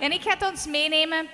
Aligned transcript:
En 0.00 0.12
ik 0.12 0.22
ga 0.22 0.48
ons 0.50 0.66
meenemen 0.66 1.26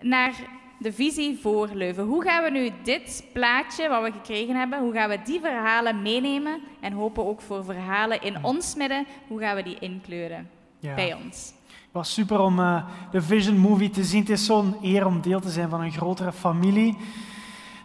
naar 0.00 0.34
de 0.78 0.92
visie 0.92 1.38
voor 1.42 1.68
Leuven. 1.72 2.04
Hoe 2.04 2.22
gaan 2.22 2.44
we 2.44 2.50
nu 2.50 2.70
dit 2.82 3.24
plaatje 3.32 3.88
wat 3.88 4.02
we 4.02 4.12
gekregen 4.12 4.56
hebben, 4.56 4.78
hoe 4.78 4.92
gaan 4.92 5.08
we 5.08 5.18
die 5.24 5.40
verhalen 5.40 6.02
meenemen 6.02 6.60
en 6.80 6.92
hopen 6.92 7.26
ook 7.26 7.40
voor 7.40 7.64
verhalen 7.64 8.22
in 8.22 8.44
ons 8.44 8.74
midden, 8.74 9.06
hoe 9.26 9.40
gaan 9.40 9.56
we 9.56 9.62
die 9.62 9.78
inkleuren 9.78 10.50
Ja. 10.80 10.94
bij 10.94 11.14
ons? 11.14 11.52
Het 11.66 12.06
was 12.06 12.12
super 12.12 12.40
om 12.40 12.58
eh, 12.58 12.84
de 13.10 13.22
Vision 13.22 13.56
Movie 13.58 13.90
te 13.90 14.04
zien. 14.04 14.20
Het 14.20 14.30
is 14.30 14.44
zo'n 14.44 14.76
eer 14.82 15.06
om 15.06 15.20
deel 15.20 15.40
te 15.40 15.50
zijn 15.50 15.68
van 15.68 15.80
een 15.80 15.92
grotere 15.92 16.32
familie. 16.32 16.96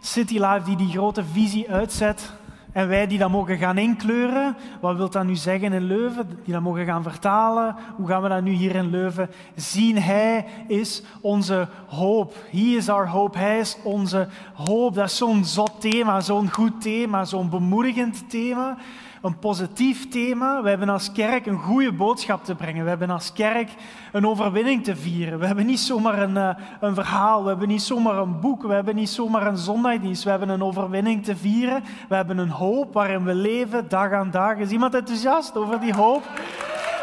City 0.00 0.38
Life 0.38 0.62
die 0.64 0.76
die 0.76 0.90
grote 0.90 1.24
visie 1.24 1.70
uitzet. 1.70 2.32
En 2.74 2.88
wij 2.88 3.06
die 3.06 3.18
dat 3.18 3.30
mogen 3.30 3.58
gaan 3.58 3.78
inkleuren. 3.78 4.56
Wat 4.80 4.96
wil 4.96 5.10
dat 5.10 5.24
nu 5.24 5.36
zeggen 5.36 5.72
in 5.72 5.82
Leuven? 5.82 6.38
Die 6.44 6.52
dat 6.52 6.62
mogen 6.62 6.84
gaan 6.84 7.02
vertalen. 7.02 7.76
Hoe 7.96 8.06
gaan 8.08 8.22
we 8.22 8.28
dat 8.28 8.42
nu 8.42 8.50
hier 8.50 8.74
in 8.74 8.90
Leuven 8.90 9.30
zien? 9.54 9.98
Hij 9.98 10.46
is 10.66 11.02
onze 11.20 11.68
hoop. 11.86 12.34
He 12.50 12.76
is 12.76 12.88
our 12.88 13.08
hope. 13.08 13.38
Hij 13.38 13.58
is 13.58 13.76
onze 13.82 14.28
hoop. 14.54 14.94
Dat 14.94 15.04
is 15.04 15.16
zo'n 15.16 15.44
zot 15.44 15.80
thema, 15.80 16.20
zo'n 16.20 16.50
goed 16.50 16.80
thema, 16.80 17.24
zo'n 17.24 17.50
bemoedigend 17.50 18.30
thema. 18.30 18.76
Een 19.24 19.38
positief 19.38 20.08
thema. 20.08 20.62
We 20.62 20.68
hebben 20.68 20.88
als 20.88 21.12
kerk 21.12 21.46
een 21.46 21.58
goede 21.58 21.92
boodschap 21.92 22.44
te 22.44 22.54
brengen. 22.54 22.82
We 22.82 22.88
hebben 22.88 23.10
als 23.10 23.32
kerk 23.32 23.70
een 24.12 24.26
overwinning 24.26 24.84
te 24.84 24.96
vieren. 24.96 25.38
We 25.38 25.46
hebben 25.46 25.66
niet 25.66 25.80
zomaar 25.80 26.22
een, 26.22 26.36
eh, 26.36 26.56
een 26.80 26.94
verhaal. 26.94 27.42
We 27.42 27.48
hebben 27.48 27.68
niet 27.68 27.82
zomaar 27.82 28.16
een 28.16 28.40
boek. 28.40 28.62
We 28.62 28.74
hebben 28.74 28.94
niet 28.94 29.08
zomaar 29.08 29.46
een 29.46 29.56
zondagdienst. 29.56 30.24
We 30.24 30.30
hebben 30.30 30.48
een 30.48 30.62
overwinning 30.62 31.24
te 31.24 31.36
vieren. 31.36 31.82
We 32.08 32.14
hebben 32.14 32.38
een 32.38 32.48
hoop 32.48 32.92
waarin 32.92 33.24
we 33.24 33.34
leven 33.34 33.88
dag 33.88 34.12
aan 34.12 34.30
dag. 34.30 34.56
Is 34.56 34.70
iemand 34.70 34.94
enthousiast 34.94 35.56
over 35.56 35.80
die 35.80 35.94
hoop? 35.94 36.22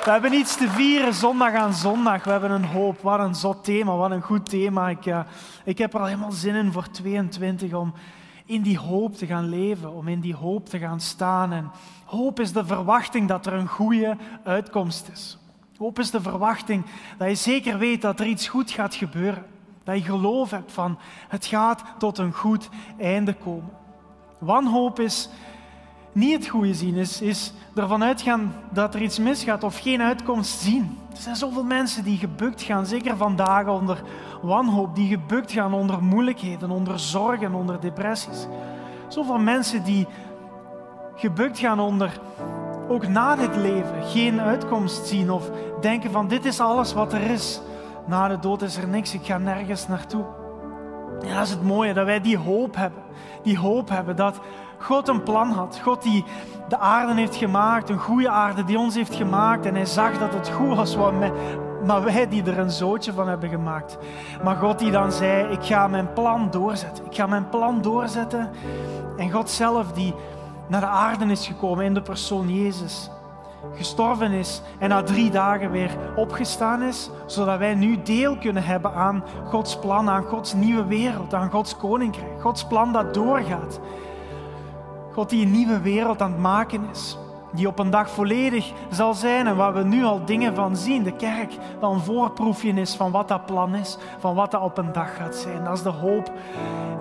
We 0.04 0.12
hebben 0.12 0.34
iets 0.34 0.58
te 0.58 0.70
vieren 0.70 1.14
zondag 1.14 1.54
aan 1.54 1.74
zondag. 1.74 2.24
We 2.24 2.32
hebben 2.32 2.52
een 2.52 2.66
hoop. 2.66 3.02
Wat 3.02 3.20
een 3.20 3.36
zot 3.36 3.64
thema, 3.64 3.96
wat 3.96 4.12
een 4.12 4.22
goed 4.22 4.50
thema. 4.50 4.90
Ik, 4.90 5.06
eh, 5.06 5.20
ik 5.64 5.78
heb 5.78 5.94
er 5.94 6.00
al 6.00 6.06
helemaal 6.06 6.32
zin 6.32 6.56
in 6.56 6.72
voor 6.72 6.90
22 6.90 7.74
om 7.74 7.94
in 8.52 8.62
die 8.62 8.78
hoop 8.78 9.16
te 9.16 9.26
gaan 9.26 9.50
leven, 9.50 9.94
om 9.94 10.08
in 10.08 10.20
die 10.20 10.36
hoop 10.36 10.70
te 10.70 10.80
gaan 10.80 11.00
staan. 11.00 11.52
En 11.54 11.72
hoop 12.06 12.40
is 12.40 12.52
de 12.52 12.66
verwachting 12.66 13.28
dat 13.28 13.46
er 13.46 13.54
een 13.54 13.68
goede 13.68 14.18
uitkomst 14.44 15.10
is. 15.14 15.38
Hoop 15.78 16.00
is 16.00 16.12
de 16.12 16.22
verwachting 16.22 16.86
dat 17.18 17.28
je 17.28 17.36
zeker 17.36 17.78
weet 17.78 18.02
dat 18.02 18.20
er 18.20 18.26
iets 18.26 18.48
goed 18.48 18.72
gaat 18.72 18.96
gebeuren. 18.96 19.46
Dat 19.84 19.98
je 19.98 20.04
geloof 20.04 20.52
hebt 20.52 20.72
van 20.72 21.00
het 21.28 21.46
gaat 21.46 21.84
tot 21.98 22.18
een 22.18 22.34
goed 22.34 22.70
einde 22.98 23.34
komen. 23.34 23.70
Wanhoop 24.38 25.00
is 25.00 25.30
niet 26.12 26.34
het 26.34 26.48
goede 26.48 26.74
zien, 26.74 26.96
is, 26.96 27.22
is 27.22 27.54
ervan 27.76 28.04
uitgaan 28.04 28.54
dat 28.70 28.96
er 28.96 29.02
iets 29.02 29.20
misgaat 29.20 29.64
of 29.64 29.80
geen 29.80 30.02
uitkomst 30.02 30.60
zien. 30.60 30.98
Er 31.12 31.22
zijn 31.22 31.36
zoveel 31.36 31.64
mensen 31.64 32.04
die 32.04 32.18
gebukt 32.18 32.62
gaan, 32.62 32.86
zeker 32.86 33.18
vandaag 33.18 33.68
onder 33.68 34.02
wanhoop, 34.42 34.96
die 34.96 35.08
gebukt 35.08 35.52
gaan 35.52 35.74
onder 35.74 36.04
moeilijkheden, 36.04 36.70
onder 36.70 37.00
zorgen, 37.00 37.54
onder 37.54 37.80
depressies. 37.80 38.48
Zoveel 39.08 39.40
mensen 39.40 39.84
die 39.84 40.08
gebukt 41.16 41.60
gaan 41.60 41.80
onder, 41.80 42.20
ook 42.88 43.08
na 43.08 43.36
dit 43.36 43.56
leven, 43.56 44.04
geen 44.04 44.42
uitkomst 44.42 45.08
zien 45.08 45.32
of 45.32 45.50
denken 45.82 46.12
van 46.12 46.28
dit 46.28 46.46
is 46.46 46.60
alles 46.60 46.94
wat 46.94 47.14
er 47.14 47.22
is. 47.22 47.62
Na 48.06 48.28
de 48.28 48.40
dood 48.40 48.62
is 48.62 48.78
er 48.78 48.88
niks, 48.88 49.14
ik 49.14 49.26
ga 49.26 49.38
nergens 49.38 49.88
naartoe. 49.88 50.26
En 51.22 51.34
dat 51.34 51.44
is 51.44 51.50
het 51.50 51.64
mooie, 51.64 51.94
dat 51.94 52.06
wij 52.06 52.22
die 52.22 52.38
hoop 52.38 52.76
hebben. 52.76 53.04
Die 53.44 53.58
hoop 53.58 53.90
hebben 53.90 54.16
dat 54.16 54.40
God 54.82 55.08
een 55.08 55.24
plan 55.24 55.52
had. 55.52 55.80
God 55.84 56.04
die 56.04 56.24
de 56.70 56.78
aarde 56.78 57.14
heeft 57.14 57.36
gemaakt, 57.36 57.90
een 57.90 58.00
goede 58.00 58.30
aarde 58.30 58.64
die 58.64 58.78
ons 58.78 58.96
heeft 58.96 59.16
gemaakt. 59.16 59.66
En 59.66 59.76
hij 59.76 59.86
zag 59.86 60.18
dat 60.18 60.34
het 60.34 60.50
goed 60.50 60.76
was, 60.76 60.98
maar 61.86 62.04
wij 62.04 62.28
die 62.28 62.44
er 62.44 62.60
een 62.60 62.72
zootje 62.72 63.14
van 63.14 63.28
hebben 63.28 63.50
gemaakt. 63.50 63.98
Maar 64.44 64.56
God 64.56 64.80
die 64.80 64.92
dan 64.92 65.12
zei, 65.12 65.52
ik 65.52 65.64
ga 65.64 65.88
mijn 65.88 66.14
plan 66.14 66.52
doorzetten. 66.52 67.06
Ik 67.06 67.16
ga 67.16 67.28
mijn 67.28 67.50
plan 67.50 67.82
doorzetten. 67.82 68.50
En 69.18 69.32
God 69.32 69.50
zelf 69.50 69.92
die 69.92 70.14
naar 70.68 70.82
de 70.82 70.88
aarde 70.88 71.26
is 71.26 71.48
gekomen 71.48 71.86
in 71.86 71.94
de 71.94 72.02
persoon 72.02 72.64
Jezus. 72.64 73.10
Gestorven 73.76 74.32
is 74.32 74.62
en 74.80 74.90
na 74.90 75.04
drie 75.04 75.30
dagen 75.30 75.72
weer 75.72 75.98
opgestaan 76.16 76.82
is, 76.82 77.10
zodat 77.26 77.58
wij 77.58 77.76
nu 77.76 78.02
deel 78.02 78.38
kunnen 78.38 78.64
hebben 78.64 78.94
aan 78.94 79.24
Gods 79.46 79.80
plan, 79.80 80.10
aan 80.10 80.24
Gods 80.24 80.54
nieuwe 80.54 80.86
wereld, 80.86 81.34
aan 81.34 81.52
Gods 81.52 81.78
koninkrijk. 81.78 82.42
Gods 82.42 82.66
plan 82.66 82.94
dat 82.94 83.14
doorgaat. 83.14 83.80
God 85.14 85.30
die 85.30 85.46
een 85.46 85.52
nieuwe 85.52 85.80
wereld 85.82 86.22
aan 86.22 86.32
het 86.32 86.42
maken 86.42 86.82
is. 86.92 87.18
Die 87.54 87.68
op 87.68 87.80
een 87.80 87.90
dag 87.90 88.10
volledig 88.10 88.72
zal 88.90 89.14
zijn 89.14 89.48
en 89.48 89.56
waar 89.56 89.74
we 89.74 89.84
nu 89.84 90.04
al 90.04 90.26
dingen 90.26 90.56
van 90.56 90.76
zien. 90.76 91.04
De 91.04 91.16
kerk 91.16 91.54
dat 91.80 91.92
een 91.92 92.00
voorproefje 92.00 92.72
is 92.74 92.96
van 92.96 93.12
wat 93.12 93.28
dat 93.28 93.46
plan 93.46 93.76
is, 93.76 93.98
van 94.20 94.36
wat 94.36 94.52
dat 94.52 94.62
op 94.62 94.78
een 94.78 94.92
dag 94.92 95.16
gaat 95.16 95.36
zijn. 95.36 95.64
Dat 95.64 95.74
is 95.74 95.84
de 95.84 95.90
hoop 95.90 96.32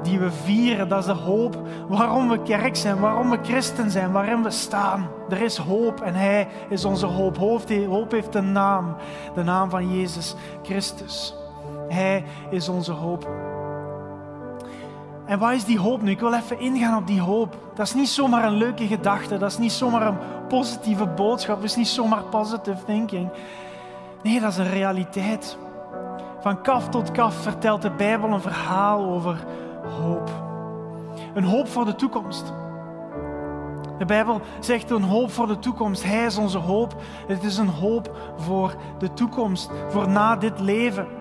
die 0.02 0.18
we 0.18 0.30
vieren. 0.30 0.88
Dat 0.88 0.98
is 0.98 1.04
de 1.06 1.12
hoop 1.12 1.58
waarom 1.88 2.28
we 2.28 2.42
kerk 2.42 2.76
zijn, 2.76 3.00
waarom 3.00 3.30
we 3.30 3.38
christen 3.42 3.90
zijn, 3.90 4.12
waarin 4.12 4.42
we 4.42 4.50
staan. 4.50 5.08
Er 5.28 5.40
is 5.42 5.56
hoop 5.56 6.00
en 6.00 6.14
Hij 6.14 6.48
is 6.68 6.84
onze 6.84 7.06
hoop. 7.06 7.36
Hoop 7.36 8.10
heeft- 8.10 8.34
een 8.34 8.52
naam, 8.52 8.94
de 9.34 9.42
naam 9.42 9.70
van 9.70 9.98
Jezus 9.98 10.34
Christus. 10.62 11.34
Hij 11.88 12.24
is 12.50 12.68
onze 12.68 12.92
hoop. 12.92 13.28
En 15.30 15.38
wat 15.38 15.52
is 15.52 15.64
die 15.64 15.78
hoop 15.78 16.02
nu? 16.02 16.10
Ik 16.10 16.20
wil 16.20 16.34
even 16.34 16.60
ingaan 16.60 16.98
op 16.98 17.06
die 17.06 17.20
hoop. 17.20 17.56
Dat 17.74 17.86
is 17.86 17.94
niet 17.94 18.08
zomaar 18.08 18.44
een 18.44 18.56
leuke 18.56 18.86
gedachte, 18.86 19.38
dat 19.38 19.50
is 19.50 19.58
niet 19.58 19.72
zomaar 19.72 20.06
een 20.06 20.18
positieve 20.48 21.06
boodschap, 21.06 21.56
dat 21.56 21.64
is 21.64 21.76
niet 21.76 21.88
zomaar 21.88 22.22
positive 22.22 22.84
thinking. 22.84 23.28
Nee, 24.22 24.40
dat 24.40 24.50
is 24.50 24.58
een 24.58 24.70
realiteit. 24.70 25.58
Van 26.40 26.62
kaf 26.62 26.88
tot 26.88 27.10
kaf 27.10 27.34
vertelt 27.34 27.82
de 27.82 27.90
Bijbel 27.90 28.30
een 28.30 28.40
verhaal 28.40 29.04
over 29.04 29.44
hoop. 30.00 30.30
Een 31.34 31.44
hoop 31.44 31.68
voor 31.68 31.84
de 31.84 31.94
toekomst. 31.94 32.52
De 33.98 34.04
Bijbel 34.04 34.40
zegt 34.60 34.90
een 34.90 35.02
hoop 35.02 35.30
voor 35.30 35.46
de 35.46 35.58
toekomst. 35.58 36.04
Hij 36.04 36.24
is 36.24 36.36
onze 36.36 36.58
hoop. 36.58 36.94
Het 37.26 37.42
is 37.42 37.56
een 37.56 37.68
hoop 37.68 38.16
voor 38.36 38.74
de 38.98 39.12
toekomst, 39.12 39.70
voor 39.88 40.08
na 40.08 40.36
dit 40.36 40.60
leven. 40.60 41.19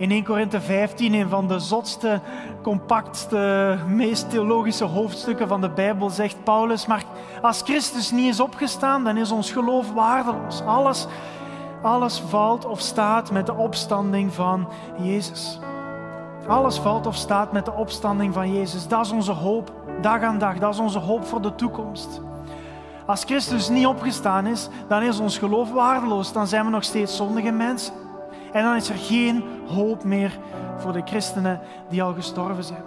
In 0.00 0.10
1 0.10 0.24
Korinthe 0.24 0.60
15, 0.60 1.14
een 1.14 1.28
van 1.28 1.48
de 1.48 1.58
zotste, 1.58 2.20
compactste, 2.62 3.78
meest 3.86 4.30
theologische 4.30 4.84
hoofdstukken 4.84 5.48
van 5.48 5.60
de 5.60 5.68
Bijbel, 5.70 6.10
zegt 6.10 6.44
Paulus, 6.44 6.86
maar 6.86 7.04
als 7.42 7.62
Christus 7.62 8.10
niet 8.10 8.28
is 8.28 8.40
opgestaan, 8.40 9.04
dan 9.04 9.16
is 9.16 9.30
ons 9.30 9.52
geloof 9.52 9.92
waardeloos. 9.92 10.62
Alles, 10.62 11.06
alles 11.82 12.20
valt 12.20 12.66
of 12.66 12.80
staat 12.80 13.30
met 13.30 13.46
de 13.46 13.54
opstanding 13.54 14.32
van 14.32 14.68
Jezus. 15.02 15.58
Alles 16.46 16.78
valt 16.78 17.06
of 17.06 17.16
staat 17.16 17.52
met 17.52 17.64
de 17.64 17.72
opstanding 17.72 18.34
van 18.34 18.52
Jezus. 18.52 18.88
Dat 18.88 19.04
is 19.04 19.12
onze 19.12 19.32
hoop, 19.32 19.72
dag 20.00 20.22
aan 20.22 20.38
dag. 20.38 20.58
Dat 20.58 20.74
is 20.74 20.80
onze 20.80 20.98
hoop 20.98 21.24
voor 21.24 21.42
de 21.42 21.54
toekomst. 21.54 22.20
Als 23.06 23.24
Christus 23.24 23.68
niet 23.68 23.86
opgestaan 23.86 24.46
is, 24.46 24.68
dan 24.88 25.02
is 25.02 25.18
ons 25.18 25.38
geloof 25.38 25.72
waardeloos. 25.72 26.32
Dan 26.32 26.46
zijn 26.46 26.64
we 26.64 26.70
nog 26.70 26.84
steeds 26.84 27.16
zondige 27.16 27.50
mensen. 27.50 28.08
En 28.52 28.62
dan 28.62 28.74
is 28.74 28.88
er 28.88 28.96
geen 28.96 29.44
hoop 29.66 30.04
meer 30.04 30.38
voor 30.76 30.92
de 30.92 31.02
christenen 31.04 31.60
die 31.88 32.02
al 32.02 32.14
gestorven 32.14 32.64
zijn. 32.64 32.82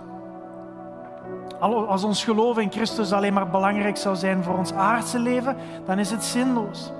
Als 1.59 2.03
ons 2.03 2.23
geloof 2.23 2.57
in 2.57 2.71
Christus 2.71 3.11
alleen 3.11 3.33
maar 3.33 3.49
belangrijk 3.49 3.97
zou 3.97 4.15
zijn 4.15 4.43
voor 4.43 4.57
ons 4.57 4.73
aardse 4.73 5.19
leven, 5.19 5.57
dan 5.85 5.99
is 5.99 6.11
het 6.11 6.23
zinloos. 6.23 6.91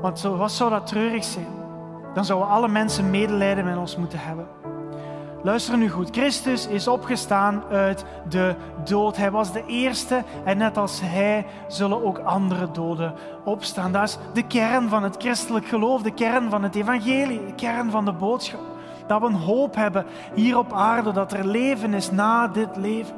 Want 0.00 0.22
wat 0.22 0.52
zou 0.52 0.70
dat 0.70 0.86
treurig 0.86 1.24
zijn? 1.24 1.46
Dan 2.14 2.24
zouden 2.24 2.48
alle 2.48 2.68
mensen 2.68 3.10
medelijden 3.10 3.64
met 3.64 3.76
ons 3.76 3.96
moeten 3.96 4.18
hebben. 4.18 4.46
Luister 5.44 5.76
nu 5.76 5.90
goed. 5.90 6.08
Christus 6.10 6.66
is 6.66 6.88
opgestaan 6.88 7.62
uit 7.70 8.04
de 8.28 8.54
dood. 8.84 9.16
Hij 9.16 9.30
was 9.30 9.52
de 9.52 9.64
eerste 9.66 10.22
en 10.44 10.58
net 10.58 10.76
als 10.76 11.00
hij 11.02 11.46
zullen 11.68 12.04
ook 12.04 12.18
andere 12.18 12.70
doden 12.70 13.14
opstaan. 13.44 13.92
Dat 13.92 14.02
is 14.02 14.18
de 14.32 14.46
kern 14.46 14.88
van 14.88 15.02
het 15.02 15.16
christelijk 15.18 15.66
geloof, 15.66 16.02
de 16.02 16.14
kern 16.14 16.50
van 16.50 16.62
het 16.62 16.74
evangelie, 16.74 17.46
de 17.46 17.54
kern 17.54 17.90
van 17.90 18.04
de 18.04 18.12
boodschap. 18.12 18.60
Dat 19.06 19.20
we 19.20 19.26
een 19.26 19.34
hoop 19.34 19.74
hebben 19.74 20.06
hier 20.34 20.58
op 20.58 20.72
aarde, 20.72 21.12
dat 21.12 21.32
er 21.32 21.46
leven 21.46 21.94
is 21.94 22.10
na 22.10 22.48
dit 22.48 22.76
leven. 22.76 23.14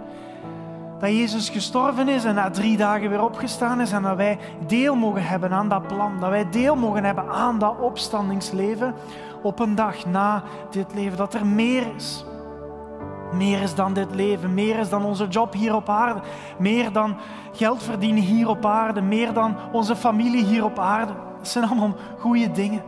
Dat 0.99 1.11
Jezus 1.11 1.49
gestorven 1.49 2.09
is 2.09 2.25
en 2.25 2.35
na 2.35 2.51
drie 2.51 2.77
dagen 2.77 3.11
weer 3.11 3.23
opgestaan 3.23 3.81
is 3.81 3.93
en 3.93 4.03
dat 4.03 4.17
wij 4.17 4.39
deel 4.67 4.95
mogen 4.95 5.25
hebben 5.25 5.53
aan 5.53 5.69
dat 5.69 5.87
plan. 5.87 6.21
Dat 6.21 6.31
wij 6.31 6.51
deel 6.51 6.77
mogen 6.77 7.05
hebben 7.05 7.29
aan 7.29 7.59
dat 7.59 7.81
opstandingsleven 7.81 8.95
op 9.47 9.59
een 9.59 9.75
dag 9.75 10.07
na 10.07 10.43
dit 10.71 10.95
leven. 10.95 11.17
Dat 11.17 11.35
er 11.35 11.47
meer 11.47 11.95
is. 11.97 12.25
Meer 13.33 13.63
is 13.63 13.75
dan 13.75 13.93
dit 13.93 14.15
leven, 14.15 14.55
meer 14.55 14.79
is 14.79 14.89
dan 14.89 15.05
onze 15.05 15.29
job 15.29 15.53
hier 15.53 15.75
op 15.75 15.89
aarde, 15.89 16.21
meer 16.59 16.93
dan 16.93 17.17
geld 17.53 17.83
verdienen 17.83 18.23
hier 18.23 18.49
op 18.49 18.67
aarde, 18.67 19.01
meer 19.01 19.33
dan 19.33 19.57
onze 19.73 19.97
familie 19.97 20.45
hier 20.45 20.65
op 20.65 20.79
aarde. 20.79 21.13
Dat 21.39 21.49
zijn 21.49 21.65
allemaal 21.65 21.95
goede 22.19 22.51
dingen. 22.51 22.83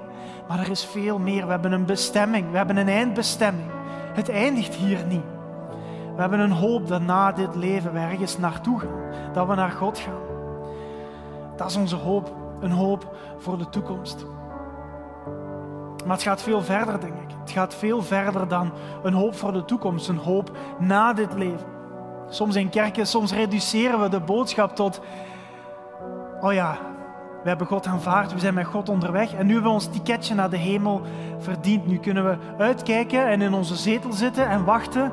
Maar 0.49 0.59
er 0.59 0.71
is 0.71 0.85
veel 0.85 1.19
meer. 1.19 1.45
We 1.45 1.51
hebben 1.51 1.73
een 1.73 1.85
bestemming, 1.85 2.51
we 2.51 2.57
hebben 2.57 2.77
een 2.77 2.89
eindbestemming. 2.89 3.71
Het 4.13 4.29
eindigt 4.29 4.75
hier 4.75 5.07
niet. 5.09 5.25
We 6.15 6.21
hebben 6.21 6.41
een 6.41 6.51
hoop 6.51 6.89
dat 6.89 7.03
na 7.03 7.33
dit 7.33 7.55
leven 7.55 7.93
we 7.93 7.99
ergens 7.99 8.39
naartoe 8.39 8.81
gaan, 8.81 9.33
dat 9.33 9.47
we 9.47 9.55
naar 9.55 9.71
God 9.71 9.99
gaan. 9.99 10.21
Dat 11.57 11.71
is 11.71 11.77
onze 11.77 11.97
hoop, 11.97 12.35
een 12.61 12.71
hoop 12.71 13.17
voor 13.39 13.59
de 13.59 13.69
toekomst. 13.69 14.27
Maar 16.09 16.17
het 16.17 16.27
gaat 16.27 16.43
veel 16.43 16.63
verder, 16.63 17.01
denk 17.01 17.15
ik. 17.15 17.37
Het 17.41 17.51
gaat 17.51 17.75
veel 17.75 18.03
verder 18.03 18.49
dan 18.49 18.73
een 19.03 19.13
hoop 19.13 19.35
voor 19.35 19.53
de 19.53 19.65
toekomst, 19.65 20.09
een 20.09 20.17
hoop 20.17 20.51
na 20.79 21.13
dit 21.13 21.35
leven. 21.35 21.67
Soms 22.29 22.57
in 22.57 22.69
kerken, 22.69 23.07
soms 23.07 23.33
reduceren 23.33 24.01
we 24.01 24.09
de 24.09 24.21
boodschap 24.21 24.77
tot, 24.77 25.01
oh 26.41 26.53
ja, 26.53 26.79
we 27.43 27.49
hebben 27.49 27.67
God 27.67 27.87
aanvaard, 27.87 28.33
we 28.33 28.39
zijn 28.39 28.55
met 28.55 28.67
God 28.67 28.89
onderweg 28.89 29.35
en 29.35 29.47
nu 29.47 29.53
hebben 29.53 29.71
we 29.71 29.77
ons 29.77 29.87
ticketje 29.87 30.35
naar 30.35 30.51
de 30.51 30.57
hemel 30.57 31.01
verdiend. 31.39 31.87
Nu 31.87 31.99
kunnen 31.99 32.25
we 32.25 32.37
uitkijken 32.59 33.27
en 33.27 33.43
in 33.43 33.55
onze 33.55 33.77
zetel 33.77 34.13
zitten 34.13 34.49
en 34.49 34.65
wachten 34.65 35.13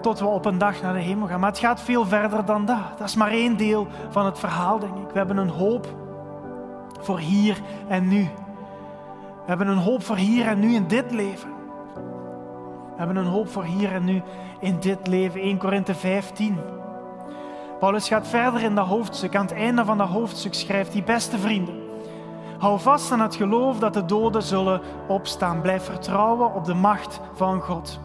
tot 0.00 0.18
we 0.18 0.26
op 0.26 0.44
een 0.44 0.58
dag 0.58 0.82
naar 0.82 0.94
de 0.94 1.00
hemel 1.00 1.28
gaan. 1.28 1.40
Maar 1.40 1.50
het 1.50 1.58
gaat 1.58 1.80
veel 1.80 2.06
verder 2.06 2.44
dan 2.44 2.64
dat. 2.64 2.98
Dat 2.98 3.08
is 3.08 3.14
maar 3.14 3.30
één 3.30 3.56
deel 3.56 3.86
van 4.10 4.26
het 4.26 4.38
verhaal, 4.38 4.78
denk 4.78 4.96
ik. 4.96 5.10
We 5.12 5.18
hebben 5.18 5.36
een 5.36 5.48
hoop 5.48 5.86
voor 7.00 7.18
hier 7.18 7.60
en 7.88 8.08
nu. 8.08 8.30
We 9.42 9.48
hebben 9.48 9.68
een 9.68 9.76
hoop 9.76 10.02
voor 10.02 10.16
hier 10.16 10.46
en 10.46 10.58
nu 10.58 10.74
in 10.74 10.86
dit 10.86 11.10
leven. 11.10 11.50
We 12.92 12.98
hebben 12.98 13.16
een 13.16 13.26
hoop 13.26 13.48
voor 13.48 13.64
hier 13.64 13.92
en 13.92 14.04
nu 14.04 14.22
in 14.60 14.80
dit 14.80 15.06
leven. 15.06 15.40
1 15.40 15.58
Korinthe 15.58 15.94
15. 15.94 16.58
Paulus 17.78 18.08
gaat 18.08 18.28
verder 18.28 18.62
in 18.62 18.74
dat 18.74 18.86
hoofdstuk. 18.86 19.36
Aan 19.36 19.46
het 19.46 19.54
einde 19.54 19.84
van 19.84 19.98
dat 19.98 20.08
hoofdstuk 20.08 20.54
schrijft 20.54 20.92
hij: 20.92 21.02
Beste 21.02 21.38
vrienden, 21.38 21.74
hou 22.58 22.80
vast 22.80 23.12
aan 23.12 23.20
het 23.20 23.34
geloof 23.34 23.78
dat 23.78 23.94
de 23.94 24.04
doden 24.04 24.42
zullen 24.42 24.80
opstaan. 25.08 25.60
Blijf 25.60 25.84
vertrouwen 25.84 26.54
op 26.54 26.64
de 26.64 26.74
macht 26.74 27.20
van 27.32 27.60
God. 27.60 28.00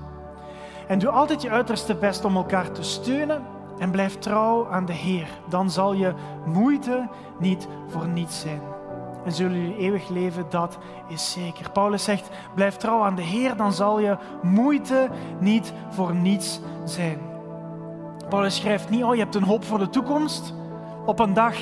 En 0.88 1.00
doe 1.00 1.10
altijd 1.10 1.42
je 1.42 1.50
uiterste 1.50 1.96
best 1.96 2.26
om 2.26 2.36
elkaar 2.36 2.72
te 2.72 2.84
steunen 2.84 3.44
en 3.78 3.92
blijf 3.92 4.18
trouw 4.18 4.68
aan 4.72 4.86
de 4.86 4.94
Heer. 4.94 5.28
Dan 5.50 5.70
zal 5.70 5.94
je 5.94 6.14
moeite 6.46 7.08
niet 7.40 7.68
voor 7.88 8.08
niets 8.08 8.40
zijn. 8.40 8.77
En 9.28 9.34
zullen 9.34 9.62
jullie 9.62 9.78
eeuwig 9.78 10.10
leven, 10.10 10.46
dat 10.50 10.78
is 11.08 11.32
zeker. 11.32 11.72
Paulus 11.72 12.04
zegt, 12.04 12.30
blijf 12.56 12.76
trouw 12.76 13.04
aan 13.04 13.16
de 13.16 13.22
Heer, 13.22 13.56
dan 13.56 13.74
zal 13.74 14.00
je 14.00 14.18
moeite 14.42 15.10
niet 15.40 15.74
voor 15.90 16.16
niets 16.16 16.60
zijn. 16.84 17.20
Paulus 18.30 18.56
schrijft 18.56 18.90
niet, 18.90 19.04
oh 19.04 19.14
je 19.14 19.22
hebt 19.22 19.36
een 19.36 19.44
hoop 19.44 19.64
voor 19.64 19.80
de 19.80 19.90
toekomst. 19.90 20.54
Op 21.06 21.20
een 21.20 21.34
dag 21.34 21.56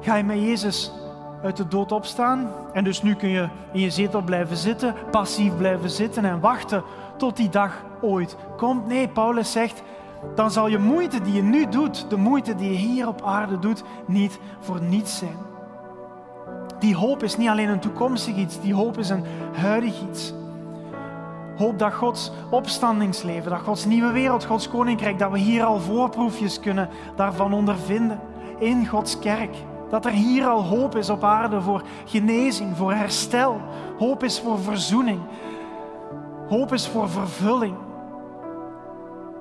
ga 0.00 0.16
je 0.16 0.24
met 0.24 0.36
Jezus 0.36 0.92
uit 1.42 1.56
de 1.56 1.68
dood 1.68 1.92
opstaan. 1.92 2.50
En 2.72 2.84
dus 2.84 3.02
nu 3.02 3.14
kun 3.14 3.28
je 3.28 3.48
in 3.72 3.80
je 3.80 3.90
zetel 3.90 4.22
blijven 4.22 4.56
zitten, 4.56 4.94
passief 5.10 5.56
blijven 5.56 5.90
zitten 5.90 6.24
en 6.24 6.40
wachten 6.40 6.82
tot 7.16 7.36
die 7.36 7.48
dag 7.48 7.84
ooit 8.00 8.36
komt. 8.56 8.86
Nee, 8.86 9.08
Paulus 9.08 9.52
zegt, 9.52 9.82
dan 10.34 10.50
zal 10.50 10.68
je 10.68 10.78
moeite 10.78 11.20
die 11.22 11.34
je 11.34 11.42
nu 11.42 11.68
doet, 11.68 12.10
de 12.10 12.16
moeite 12.16 12.54
die 12.54 12.70
je 12.70 12.76
hier 12.76 13.08
op 13.08 13.22
aarde 13.22 13.58
doet, 13.58 13.82
niet 14.06 14.38
voor 14.60 14.82
niets 14.82 15.18
zijn. 15.18 15.51
Die 16.82 16.96
hoop 16.96 17.22
is 17.22 17.36
niet 17.36 17.48
alleen 17.48 17.68
een 17.68 17.80
toekomstig 17.80 18.36
iets, 18.36 18.60
die 18.60 18.74
hoop 18.74 18.98
is 18.98 19.08
een 19.08 19.24
huidig 19.52 20.02
iets. 20.10 20.32
Hoop 21.56 21.78
dat 21.78 21.94
Gods 21.94 22.30
opstandingsleven, 22.50 23.50
dat 23.50 23.60
Gods 23.60 23.84
nieuwe 23.84 24.12
wereld, 24.12 24.44
Gods 24.44 24.68
koninkrijk, 24.68 25.18
dat 25.18 25.30
we 25.30 25.38
hier 25.38 25.64
al 25.64 25.80
voorproefjes 25.80 26.60
kunnen 26.60 26.88
daarvan 27.16 27.52
ondervinden 27.52 28.20
in 28.58 28.86
Gods 28.86 29.18
kerk. 29.18 29.56
Dat 29.90 30.04
er 30.04 30.10
hier 30.10 30.46
al 30.46 30.62
hoop 30.62 30.96
is 30.96 31.10
op 31.10 31.24
aarde 31.24 31.60
voor 31.60 31.82
genezing, 32.04 32.76
voor 32.76 32.92
herstel. 32.92 33.60
Hoop 33.98 34.22
is 34.22 34.40
voor 34.40 34.58
verzoening. 34.58 35.20
Hoop 36.48 36.72
is 36.72 36.88
voor 36.88 37.08
vervulling. 37.08 37.74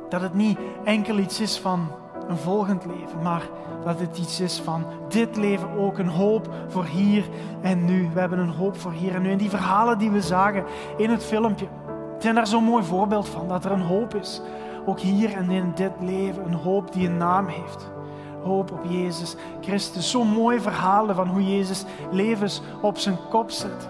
Dat 0.10 0.22
het 0.22 0.34
niet 0.34 0.60
enkel 0.84 1.18
iets 1.18 1.40
is 1.40 1.60
van 1.60 1.88
een 2.32 2.38
volgend 2.38 2.86
leven, 2.86 3.22
maar 3.24 3.44
dat 3.84 4.00
het 4.00 4.18
iets 4.18 4.40
is 4.40 4.60
van 4.60 4.86
dit 5.08 5.38
leven 5.38 5.70
ook. 5.78 5.98
Een 5.98 6.08
hoop 6.08 6.50
voor 6.68 6.86
hier 6.86 7.30
en 7.62 7.86
nu. 7.86 8.10
We 8.14 8.20
hebben 8.20 8.40
een 8.40 8.50
hoop 8.50 8.78
voor 8.78 8.92
hier 8.92 9.16
en 9.16 9.22
nu. 9.22 9.32
En 9.32 9.38
die 9.38 9.50
verhalen 9.50 9.98
die 9.98 10.10
we 10.10 10.22
zagen 10.22 10.64
in 10.98 11.10
het 11.10 11.24
filmpje, 11.24 11.68
zijn 12.20 12.36
daar 12.36 12.48
zo'n 12.48 12.64
mooi 12.64 12.84
voorbeeld 12.84 13.30
van. 13.30 13.48
Dat 13.48 13.66
er 13.66 13.72
een 13.72 13.82
hoop 13.82 14.16
is. 14.16 14.42
Ook 14.86 15.00
hier 15.00 15.34
en 15.34 15.50
in 15.50 15.72
dit 15.76 15.92
leven. 16.00 16.46
Een 16.46 16.54
hoop 16.54 16.94
die 16.94 17.08
een 17.08 17.18
naam 17.18 17.48
heeft. 17.48 17.92
Hoop 18.44 18.72
op 18.72 18.84
Jezus 18.90 19.36
Christus. 19.62 20.12
Zo'n 20.12 20.28
mooie 20.28 20.62
verhalen 20.62 21.16
van 21.16 21.28
hoe 21.28 21.58
Jezus 21.58 21.86
levens 22.12 22.62
op 22.82 22.98
zijn 22.98 23.18
kop 23.30 23.52
zet. 23.52 23.90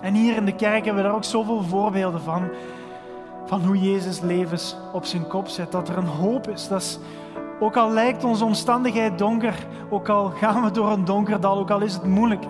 En 0.00 0.14
hier 0.14 0.36
in 0.36 0.44
de 0.44 0.54
kerk 0.54 0.84
hebben 0.84 1.02
we 1.02 1.08
daar 1.08 1.16
ook 1.16 1.24
zoveel 1.24 1.62
voorbeelden 1.62 2.20
van. 2.20 2.48
Van 3.44 3.64
hoe 3.64 3.78
Jezus 3.78 4.20
levens 4.20 4.76
op 4.92 5.04
zijn 5.04 5.26
kop 5.26 5.48
zet. 5.48 5.72
Dat 5.72 5.88
er 5.88 5.98
een 5.98 6.06
hoop 6.06 6.48
is. 6.48 6.68
Dat 6.68 6.80
is, 6.80 6.98
ook 7.60 7.76
al 7.76 7.90
lijkt 7.90 8.24
onze 8.24 8.44
omstandigheid 8.44 9.18
donker. 9.18 9.66
Ook 9.90 10.08
al 10.08 10.30
gaan 10.30 10.62
we 10.62 10.70
door 10.70 10.90
een 10.90 11.04
donker 11.04 11.40
dal. 11.40 11.58
Ook 11.58 11.70
al 11.70 11.80
is 11.80 11.94
het 11.94 12.04
moeilijk. 12.04 12.44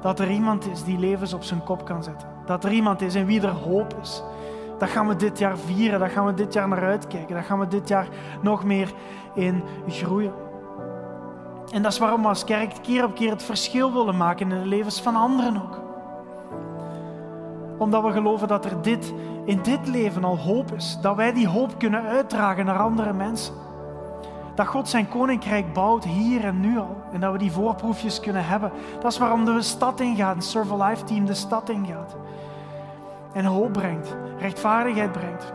Dat 0.00 0.20
er 0.20 0.30
iemand 0.30 0.66
is 0.66 0.84
die 0.84 0.98
levens 0.98 1.32
op 1.32 1.42
zijn 1.42 1.64
kop 1.64 1.84
kan 1.84 2.02
zetten. 2.02 2.28
Dat 2.46 2.64
er 2.64 2.72
iemand 2.72 3.00
is 3.00 3.14
in 3.14 3.26
wie 3.26 3.40
er 3.40 3.48
hoop 3.48 3.96
is. 4.02 4.22
Dat 4.78 4.88
gaan 4.88 5.08
we 5.08 5.16
dit 5.16 5.38
jaar 5.38 5.58
vieren. 5.58 6.00
Dat 6.00 6.10
gaan 6.10 6.26
we 6.26 6.34
dit 6.34 6.52
jaar 6.52 6.68
naar 6.68 6.84
uitkijken. 6.84 7.34
Dat 7.34 7.44
gaan 7.44 7.58
we 7.58 7.68
dit 7.68 7.88
jaar 7.88 8.08
nog 8.42 8.64
meer 8.64 8.92
in 9.34 9.62
groeien. 9.88 10.32
En 11.72 11.82
dat 11.82 11.92
is 11.92 11.98
waarom 11.98 12.22
we 12.22 12.28
als 12.28 12.44
kerk 12.44 12.72
keer 12.82 13.04
op 13.04 13.14
keer 13.14 13.30
het 13.30 13.42
verschil 13.42 13.92
willen 13.92 14.16
maken 14.16 14.50
in 14.50 14.62
de 14.62 14.68
levens 14.68 15.00
van 15.00 15.16
anderen 15.16 15.56
ook 15.56 15.82
omdat 17.82 18.02
we 18.02 18.10
geloven 18.10 18.48
dat 18.48 18.64
er 18.64 18.82
dit, 18.82 19.14
in 19.44 19.60
dit 19.62 19.88
leven 19.88 20.24
al 20.24 20.38
hoop 20.38 20.72
is. 20.72 20.98
Dat 21.00 21.16
wij 21.16 21.32
die 21.32 21.48
hoop 21.48 21.78
kunnen 21.78 22.02
uitdragen 22.02 22.64
naar 22.64 22.78
andere 22.78 23.12
mensen. 23.12 23.54
Dat 24.54 24.66
God 24.66 24.88
zijn 24.88 25.08
koninkrijk 25.08 25.72
bouwt 25.72 26.04
hier 26.04 26.44
en 26.44 26.60
nu 26.60 26.78
al. 26.78 26.96
En 27.12 27.20
dat 27.20 27.32
we 27.32 27.38
die 27.38 27.52
voorproefjes 27.52 28.20
kunnen 28.20 28.46
hebben. 28.46 28.72
Dat 29.00 29.12
is 29.12 29.18
waarom 29.18 29.44
de 29.44 29.62
stad 29.62 30.00
ingaat, 30.00 30.36
een 30.36 30.42
Serve 30.42 30.76
Life 30.76 31.04
Team 31.04 31.26
de 31.26 31.34
stad 31.34 31.68
ingaat. 31.68 32.16
En 33.32 33.44
hoop 33.44 33.72
brengt, 33.72 34.16
rechtvaardigheid 34.38 35.12
brengt. 35.12 35.52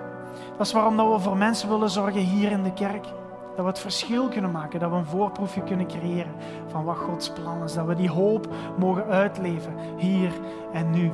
Dat 0.58 0.66
is 0.66 0.74
waarom 0.74 0.98
dat 0.98 1.14
we 1.14 1.20
voor 1.20 1.38
mensen 1.38 1.70
willen 1.70 1.90
zorgen 1.90 2.22
hier 2.22 2.52
in 2.52 2.64
de 2.64 2.74
kerk. 2.74 3.06
Dat 3.56 3.66
we 3.66 3.72
het 3.72 3.80
verschil 3.80 4.28
kunnen 4.28 4.52
maken, 4.52 4.80
dat 4.80 4.90
we 4.90 4.96
een 4.96 5.06
voorproefje 5.06 5.64
kunnen 5.64 5.88
creëren 5.88 6.32
van 6.68 6.84
wat 6.84 6.98
Gods 6.98 7.30
plan 7.30 7.64
is. 7.64 7.74
Dat 7.74 7.86
we 7.86 7.96
die 7.96 8.10
hoop 8.10 8.48
mogen 8.78 9.06
uitleven 9.06 9.74
hier 9.98 10.32
en 10.74 10.90
nu 10.90 11.12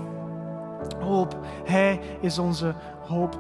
hoop. 1.00 1.38
Hij 1.64 2.00
is 2.20 2.40
onze 2.40 2.74
hoop. 3.08 3.38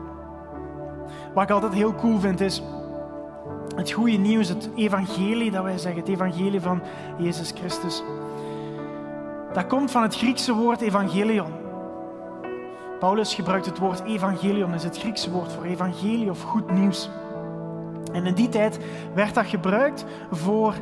Wat 1.33 1.43
ik 1.43 1.49
altijd 1.49 1.73
heel 1.73 1.95
cool 1.95 2.19
vind 2.19 2.41
is 2.41 2.63
het 3.75 3.91
goede 3.91 4.17
nieuws, 4.17 4.47
het 4.47 4.69
evangelie 4.75 5.51
dat 5.51 5.63
wij 5.63 5.77
zeggen, 5.77 6.01
het 6.01 6.09
evangelie 6.09 6.61
van 6.61 6.81
Jezus 7.17 7.51
Christus. 7.55 8.03
Dat 9.53 9.67
komt 9.67 9.91
van 9.91 10.01
het 10.01 10.15
Griekse 10.15 10.53
woord 10.53 10.81
evangelion. 10.81 11.51
Paulus 12.99 13.33
gebruikt 13.33 13.65
het 13.65 13.77
woord 13.77 14.03
evangelion, 14.03 14.73
is 14.73 14.83
het 14.83 14.97
Griekse 14.97 15.31
woord 15.31 15.51
voor 15.53 15.63
evangelie 15.63 16.29
of 16.29 16.41
goed 16.41 16.71
nieuws. 16.71 17.09
En 18.11 18.25
in 18.25 18.33
die 18.33 18.49
tijd 18.49 18.79
werd 19.13 19.33
dat 19.33 19.45
gebruikt 19.45 20.05
voor 20.31 20.73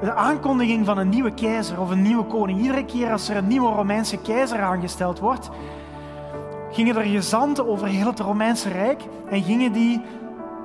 de 0.00 0.12
aankondiging 0.12 0.86
van 0.86 0.98
een 0.98 1.08
nieuwe 1.08 1.34
keizer 1.34 1.80
of 1.80 1.90
een 1.90 2.02
nieuwe 2.02 2.24
koning. 2.24 2.60
Iedere 2.60 2.84
keer 2.84 3.12
als 3.12 3.28
er 3.28 3.36
een 3.36 3.46
nieuwe 3.46 3.72
Romeinse 3.72 4.18
keizer 4.18 4.60
aangesteld 4.60 5.18
wordt, 5.18 5.50
gingen 6.70 6.96
er 6.96 7.02
gezanten 7.02 7.68
over 7.68 7.86
heel 7.86 8.06
het 8.06 8.20
Romeinse 8.20 8.68
Rijk 8.68 9.02
en 9.30 9.42
gingen 9.42 9.72
die 9.72 10.00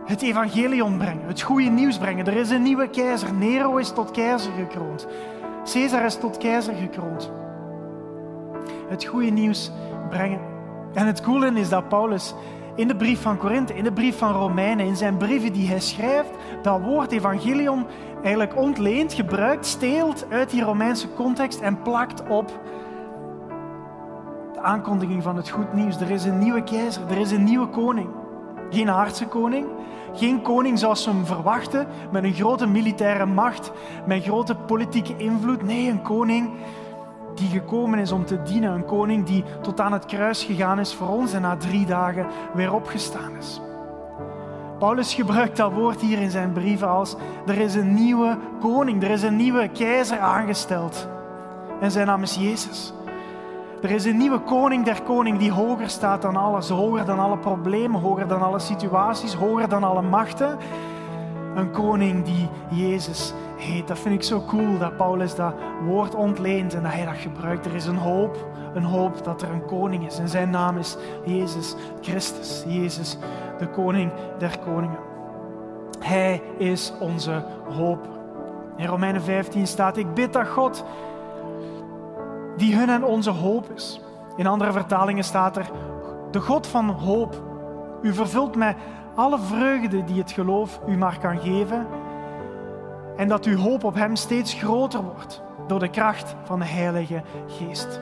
het 0.06 0.22
evangelium 0.22 0.98
brengen, 0.98 1.28
het 1.28 1.42
goede 1.42 1.70
nieuws 1.70 1.98
brengen. 1.98 2.28
Er 2.28 2.36
is 2.36 2.50
een 2.50 2.62
nieuwe 2.62 2.90
keizer. 2.90 3.34
Nero 3.34 3.78
is 3.78 3.92
tot 3.92 4.12
keizer 4.12 4.52
gekroond. 4.58 5.08
Caesar 5.64 6.06
is 6.06 6.16
tot 6.16 6.38
keizer 6.38 6.74
gekroond. 6.74 7.32
Het 8.88 9.06
goede 9.06 9.30
nieuws 9.30 9.72
brengen. 10.10 10.40
En 10.94 11.08
het 11.08 11.22
coole 11.22 11.52
is 11.52 11.70
dat 11.70 11.90
Paulus 11.90 12.34
in 12.76 12.88
de 12.88 12.96
brief 12.96 13.22
van 13.22 13.38
Korinthe, 13.38 13.76
in 13.76 13.84
de 13.84 13.94
brief 13.94 14.18
van 14.18 14.32
Romeinen, 14.32 14.86
in 14.86 14.96
zijn 14.96 15.18
brieven 15.18 15.54
die 15.54 15.68
hij 15.68 15.80
schrijft, 15.80 16.30
dat 16.62 16.82
woord 16.82 17.12
evangelium 17.12 17.86
eigenlijk 18.16 18.58
ontleent, 18.58 19.14
gebruikt, 19.14 19.66
steelt 19.66 20.26
uit 20.30 20.50
die 20.50 20.64
Romeinse 20.64 21.14
context 21.14 21.60
en 21.60 21.82
plakt 21.82 22.28
op 22.28 22.62
aankondiging 24.62 25.24
van 25.24 25.36
het 25.36 25.50
goed 25.50 25.74
nieuws. 25.74 26.00
Er 26.00 26.12
is 26.12 26.26
een 26.26 26.40
nieuwe 26.40 26.64
keizer, 26.64 27.04
er 27.10 27.18
is 27.18 27.32
een 27.32 27.44
nieuwe 27.44 27.68
koning. 27.68 28.10
Geen 28.70 28.90
aardse 28.90 29.28
koning, 29.28 29.68
geen 30.14 30.42
koning 30.42 30.80
zoals 30.80 31.04
ze 31.04 31.10
hem 31.10 31.26
verwachten, 31.26 31.88
met 32.12 32.24
een 32.24 32.34
grote 32.34 32.68
militaire 32.68 33.26
macht, 33.26 33.72
met 34.06 34.24
grote 34.24 34.56
politieke 34.56 35.18
invloed. 35.18 35.64
Nee, 35.64 35.90
een 35.90 36.02
koning 36.02 36.50
die 37.36 37.50
gekomen 37.50 38.00
is 38.00 38.12
om 38.12 38.26
te 38.26 38.42
dienen. 38.42 38.74
Een 38.74 38.86
koning 38.86 39.26
die 39.26 39.44
tot 39.62 39.80
aan 39.80 39.94
het 39.94 40.06
kruis 40.06 40.44
gegaan 40.44 40.80
is 40.80 40.94
voor 40.94 41.08
ons 41.08 41.34
en 41.34 41.42
na 41.42 41.58
drie 41.58 41.86
dagen 41.86 42.26
weer 42.54 42.74
opgestaan 42.74 43.38
is. 43.40 43.62
Paulus 44.80 45.14
gebruikt 45.14 45.58
dat 45.58 45.74
woord 45.74 46.02
hier 46.02 46.20
in 46.20 46.32
zijn 46.32 46.52
brieven 46.52 46.88
als 46.88 47.16
er 47.46 47.58
is 47.58 47.76
een 47.76 47.94
nieuwe 47.94 48.38
koning, 48.60 49.04
er 49.04 49.10
is 49.10 49.24
een 49.24 49.36
nieuwe 49.36 49.68
keizer 49.68 50.20
aangesteld. 50.20 51.08
En 51.82 51.92
zijn 51.92 52.08
naam 52.08 52.22
is 52.22 52.36
Jezus. 52.36 52.94
Er 53.84 53.92
is 53.92 54.06
een 54.06 54.18
nieuwe 54.18 54.40
koning 54.40 54.86
der 54.86 55.02
koning 55.02 55.40
die 55.40 55.52
hoger 55.52 55.90
staat 55.90 56.22
dan 56.22 56.36
alles, 56.36 56.70
hoger 56.70 57.06
dan 57.06 57.20
alle 57.20 57.38
problemen, 57.38 58.02
hoger 58.02 58.28
dan 58.28 58.42
alle 58.42 58.60
situaties, 58.60 59.34
hoger 59.34 59.70
dan 59.70 59.84
alle 59.84 60.02
machten. 60.02 60.58
Een 61.56 61.72
koning 61.72 62.26
die 62.26 62.50
Jezus 62.70 63.34
heet. 63.58 63.88
Dat 63.88 64.00
vind 64.00 64.16
ik 64.16 64.24
zo 64.24 64.44
cool 64.48 64.78
dat 64.78 64.98
Paulus 64.98 65.36
dat 65.36 65.54
woord 65.86 66.16
ontleent 66.16 66.74
en 66.74 66.84
dat 66.84 66.92
hij 66.92 67.06
dat 67.06 67.16
gebruikt. 67.16 67.66
Er 67.66 67.76
is 67.76 67.86
een 67.86 67.98
hoop, 67.98 68.48
een 68.74 68.84
hoop 68.84 69.24
dat 69.24 69.42
er 69.42 69.50
een 69.50 69.66
koning 69.66 70.06
is. 70.06 70.20
En 70.20 70.30
zijn 70.30 70.50
naam 70.50 70.78
is 70.78 70.98
Jezus 71.26 71.76
Christus. 72.02 72.64
Jezus, 72.68 73.18
de 73.58 73.68
koning 73.68 74.12
der 74.38 74.60
koningen. 74.60 75.00
Hij 76.00 76.42
is 76.58 76.94
onze 77.00 77.46
hoop. 77.70 78.08
In 78.78 78.86
Romeinen 78.86 79.22
15 79.22 79.68
staat: 79.68 79.98
Ik 79.98 80.14
bid 80.14 80.34
dat 80.34 80.48
God, 80.48 80.84
die 82.58 82.76
hun 82.76 82.90
en 82.90 83.04
onze 83.04 83.30
hoop 83.30 83.70
is. 83.76 84.02
In 84.36 84.48
andere 84.48 84.72
vertalingen 84.72 85.24
staat 85.24 85.58
er: 85.58 85.72
De 86.32 86.40
God 86.40 86.68
van 86.68 86.90
hoop. 86.90 87.52
U 88.02 88.14
vervult 88.14 88.56
met 88.56 88.76
alle 89.16 89.40
vreugde 89.40 90.04
die 90.04 90.22
het 90.22 90.32
geloof 90.32 90.80
u 90.88 90.98
maar 90.98 91.20
kan 91.20 91.40
geven. 91.40 91.88
En 93.18 93.28
dat 93.28 93.46
uw 93.46 93.58
hoop 93.58 93.84
op 93.84 93.96
Hem 93.96 94.16
steeds 94.16 94.54
groter 94.54 95.04
wordt 95.04 95.42
door 95.68 95.80
de 95.80 95.90
kracht 95.90 96.36
van 96.44 96.60
de 96.60 96.66
Heilige 96.66 97.22
Geest. 97.48 98.02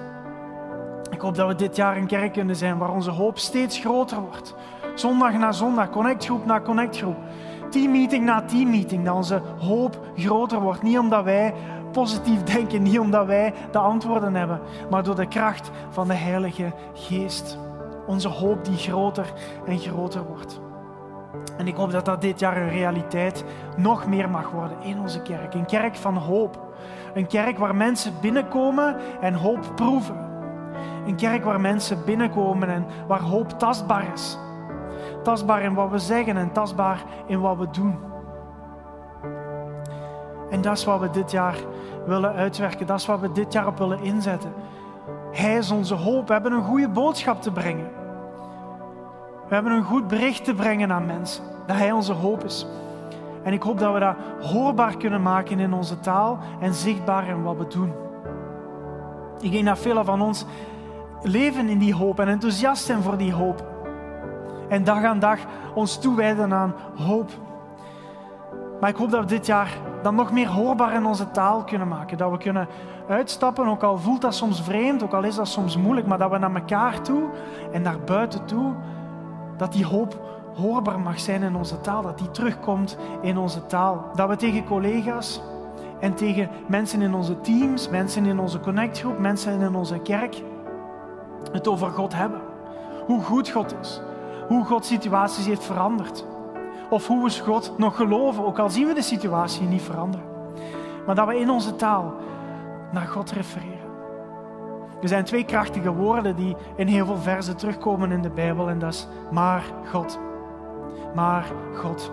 Ik 1.09 1.21
hoop 1.21 1.35
dat 1.35 1.47
we 1.47 1.55
dit 1.55 1.75
jaar 1.75 1.97
een 1.97 2.07
kerk 2.07 2.33
kunnen 2.33 2.55
zijn 2.55 2.77
waar 2.77 2.91
onze 2.91 3.11
hoop 3.11 3.37
steeds 3.37 3.79
groter 3.79 4.21
wordt. 4.21 4.55
Zondag 4.95 5.33
na 5.33 5.51
zondag, 5.51 5.89
connectgroep 5.89 6.45
na 6.45 6.61
connectgroep 6.61 7.17
teammeeting 7.71 8.25
na 8.25 8.41
teammeeting, 8.41 9.05
dat 9.05 9.15
onze 9.15 9.41
hoop 9.59 9.99
groter 10.15 10.59
wordt. 10.59 10.81
Niet 10.81 10.97
omdat 10.97 11.23
wij 11.23 11.53
positief 11.91 12.43
denken, 12.43 12.81
niet 12.81 12.99
omdat 12.99 13.25
wij 13.25 13.53
de 13.71 13.77
antwoorden 13.77 14.35
hebben, 14.35 14.59
maar 14.89 15.03
door 15.03 15.15
de 15.15 15.27
kracht 15.27 15.71
van 15.89 16.07
de 16.07 16.13
Heilige 16.13 16.73
Geest. 16.93 17.57
Onze 18.07 18.27
hoop 18.27 18.65
die 18.65 18.77
groter 18.77 19.33
en 19.65 19.79
groter 19.79 20.23
wordt. 20.23 20.59
En 21.57 21.67
ik 21.67 21.75
hoop 21.75 21.91
dat 21.91 22.05
dat 22.05 22.21
dit 22.21 22.39
jaar 22.39 22.57
een 22.57 22.69
realiteit 22.69 23.43
nog 23.77 24.07
meer 24.07 24.29
mag 24.29 24.49
worden 24.51 24.77
in 24.81 24.99
onze 24.99 25.21
kerk. 25.21 25.53
Een 25.53 25.65
kerk 25.65 25.95
van 25.95 26.15
hoop. 26.15 26.59
Een 27.13 27.27
kerk 27.27 27.57
waar 27.57 27.75
mensen 27.75 28.13
binnenkomen 28.21 28.95
en 29.21 29.33
hoop 29.33 29.71
proeven. 29.75 30.29
Een 31.05 31.15
kerk 31.15 31.43
waar 31.43 31.61
mensen 31.61 32.05
binnenkomen 32.05 32.69
en 32.69 32.85
waar 33.07 33.21
hoop 33.21 33.49
tastbaar 33.49 34.13
is. 34.13 34.37
Tastbaar 35.23 35.61
in 35.61 35.73
wat 35.73 35.89
we 35.89 35.99
zeggen 35.99 36.37
en 36.37 36.51
tastbaar 36.51 37.03
in 37.25 37.39
wat 37.39 37.57
we 37.57 37.67
doen. 37.71 38.10
En 40.51 40.61
dat 40.61 40.77
is 40.77 40.85
wat 40.85 40.99
we 40.99 41.09
dit 41.09 41.31
jaar 41.31 41.55
willen 42.05 42.33
uitwerken. 42.33 42.87
Dat 42.87 42.99
is 42.99 43.05
wat 43.05 43.19
we 43.19 43.31
dit 43.31 43.53
jaar 43.53 43.67
op 43.67 43.77
willen 43.77 44.03
inzetten. 44.03 44.53
Hij 45.31 45.57
is 45.57 45.71
onze 45.71 45.95
hoop. 45.95 46.27
We 46.27 46.33
hebben 46.33 46.51
een 46.51 46.63
goede 46.63 46.89
boodschap 46.89 47.41
te 47.41 47.51
brengen. 47.51 47.89
We 49.47 49.53
hebben 49.53 49.71
een 49.71 49.83
goed 49.83 50.07
bericht 50.07 50.43
te 50.43 50.53
brengen 50.53 50.91
aan 50.91 51.05
mensen. 51.05 51.43
Dat 51.65 51.77
Hij 51.77 51.91
onze 51.91 52.13
hoop 52.13 52.43
is. 52.43 52.67
En 53.43 53.53
ik 53.53 53.63
hoop 53.63 53.79
dat 53.79 53.93
we 53.93 53.99
dat 53.99 54.15
hoorbaar 54.41 54.97
kunnen 54.97 55.21
maken 55.21 55.59
in 55.59 55.73
onze 55.73 55.99
taal 55.99 56.39
en 56.59 56.73
zichtbaar 56.73 57.27
in 57.27 57.43
wat 57.43 57.57
we 57.57 57.67
doen. 57.67 57.93
Ik 59.39 59.51
denk 59.51 59.65
dat 59.65 59.79
velen 59.79 60.05
van 60.05 60.21
ons 60.21 60.45
leven 61.21 61.69
in 61.69 61.77
die 61.77 61.95
hoop 61.95 62.19
en 62.19 62.27
enthousiast 62.27 62.85
zijn 62.85 63.01
voor 63.01 63.17
die 63.17 63.33
hoop 63.33 63.69
en 64.71 64.83
dag 64.83 65.03
aan 65.03 65.19
dag 65.19 65.39
ons 65.73 65.97
toewijden 65.97 66.53
aan 66.53 66.75
hoop. 66.95 67.29
Maar 68.79 68.89
ik 68.89 68.95
hoop 68.95 69.09
dat 69.09 69.19
we 69.19 69.25
dit 69.25 69.45
jaar 69.45 69.77
dan 70.01 70.15
nog 70.15 70.31
meer 70.31 70.47
hoorbaar 70.47 70.93
in 70.93 71.05
onze 71.05 71.31
taal 71.31 71.63
kunnen 71.63 71.87
maken. 71.87 72.17
Dat 72.17 72.31
we 72.31 72.37
kunnen 72.37 72.67
uitstappen, 73.07 73.67
ook 73.67 73.83
al 73.83 73.97
voelt 73.97 74.21
dat 74.21 74.35
soms 74.35 74.61
vreemd, 74.61 75.03
ook 75.03 75.13
al 75.13 75.23
is 75.23 75.35
dat 75.35 75.47
soms 75.47 75.77
moeilijk, 75.77 76.07
maar 76.07 76.17
dat 76.17 76.31
we 76.31 76.37
naar 76.37 76.55
elkaar 76.55 77.01
toe 77.01 77.23
en 77.71 77.81
naar 77.81 77.99
buiten 77.99 78.45
toe, 78.45 78.73
dat 79.57 79.73
die 79.73 79.85
hoop 79.85 80.19
hoorbaar 80.55 80.99
mag 80.99 81.19
zijn 81.19 81.43
in 81.43 81.55
onze 81.55 81.81
taal, 81.81 82.01
dat 82.01 82.17
die 82.17 82.31
terugkomt 82.31 82.97
in 83.21 83.37
onze 83.37 83.65
taal. 83.65 84.05
Dat 84.15 84.29
we 84.29 84.35
tegen 84.35 84.65
collega's 84.65 85.41
en 85.99 86.13
tegen 86.13 86.49
mensen 86.67 87.01
in 87.01 87.13
onze 87.13 87.41
teams, 87.41 87.89
mensen 87.89 88.25
in 88.25 88.39
onze 88.39 88.59
connectgroep, 88.59 89.19
mensen 89.19 89.61
in 89.61 89.75
onze 89.75 89.99
kerk 89.99 90.43
het 91.51 91.67
over 91.67 91.89
God 91.89 92.15
hebben. 92.15 92.41
Hoe 93.05 93.21
goed 93.21 93.49
God 93.49 93.75
is, 93.81 94.01
hoe 94.47 94.65
God 94.65 94.85
situaties 94.85 95.45
heeft 95.45 95.63
veranderd. 95.63 96.25
Of 96.91 97.07
hoe 97.07 97.23
we 97.23 97.39
God 97.39 97.73
nog 97.77 97.95
geloven, 97.95 98.45
ook 98.45 98.59
al 98.59 98.69
zien 98.69 98.87
we 98.87 98.93
de 98.93 99.01
situatie 99.01 99.67
niet 99.67 99.81
veranderen. 99.81 100.25
Maar 101.05 101.15
dat 101.15 101.27
we 101.27 101.39
in 101.39 101.49
onze 101.49 101.75
taal 101.75 102.13
naar 102.91 103.07
God 103.07 103.31
refereren. 103.31 103.89
Er 105.01 105.07
zijn 105.07 105.23
twee 105.23 105.45
krachtige 105.45 105.93
woorden 105.93 106.35
die 106.35 106.55
in 106.75 106.87
heel 106.87 107.05
veel 107.05 107.17
versen 107.17 107.57
terugkomen 107.57 108.11
in 108.11 108.21
de 108.21 108.29
Bijbel 108.29 108.69
en 108.69 108.79
dat 108.79 108.93
is 108.93 109.07
maar 109.31 109.63
God. 109.91 110.19
Maar 111.15 111.45
God. 111.75 112.11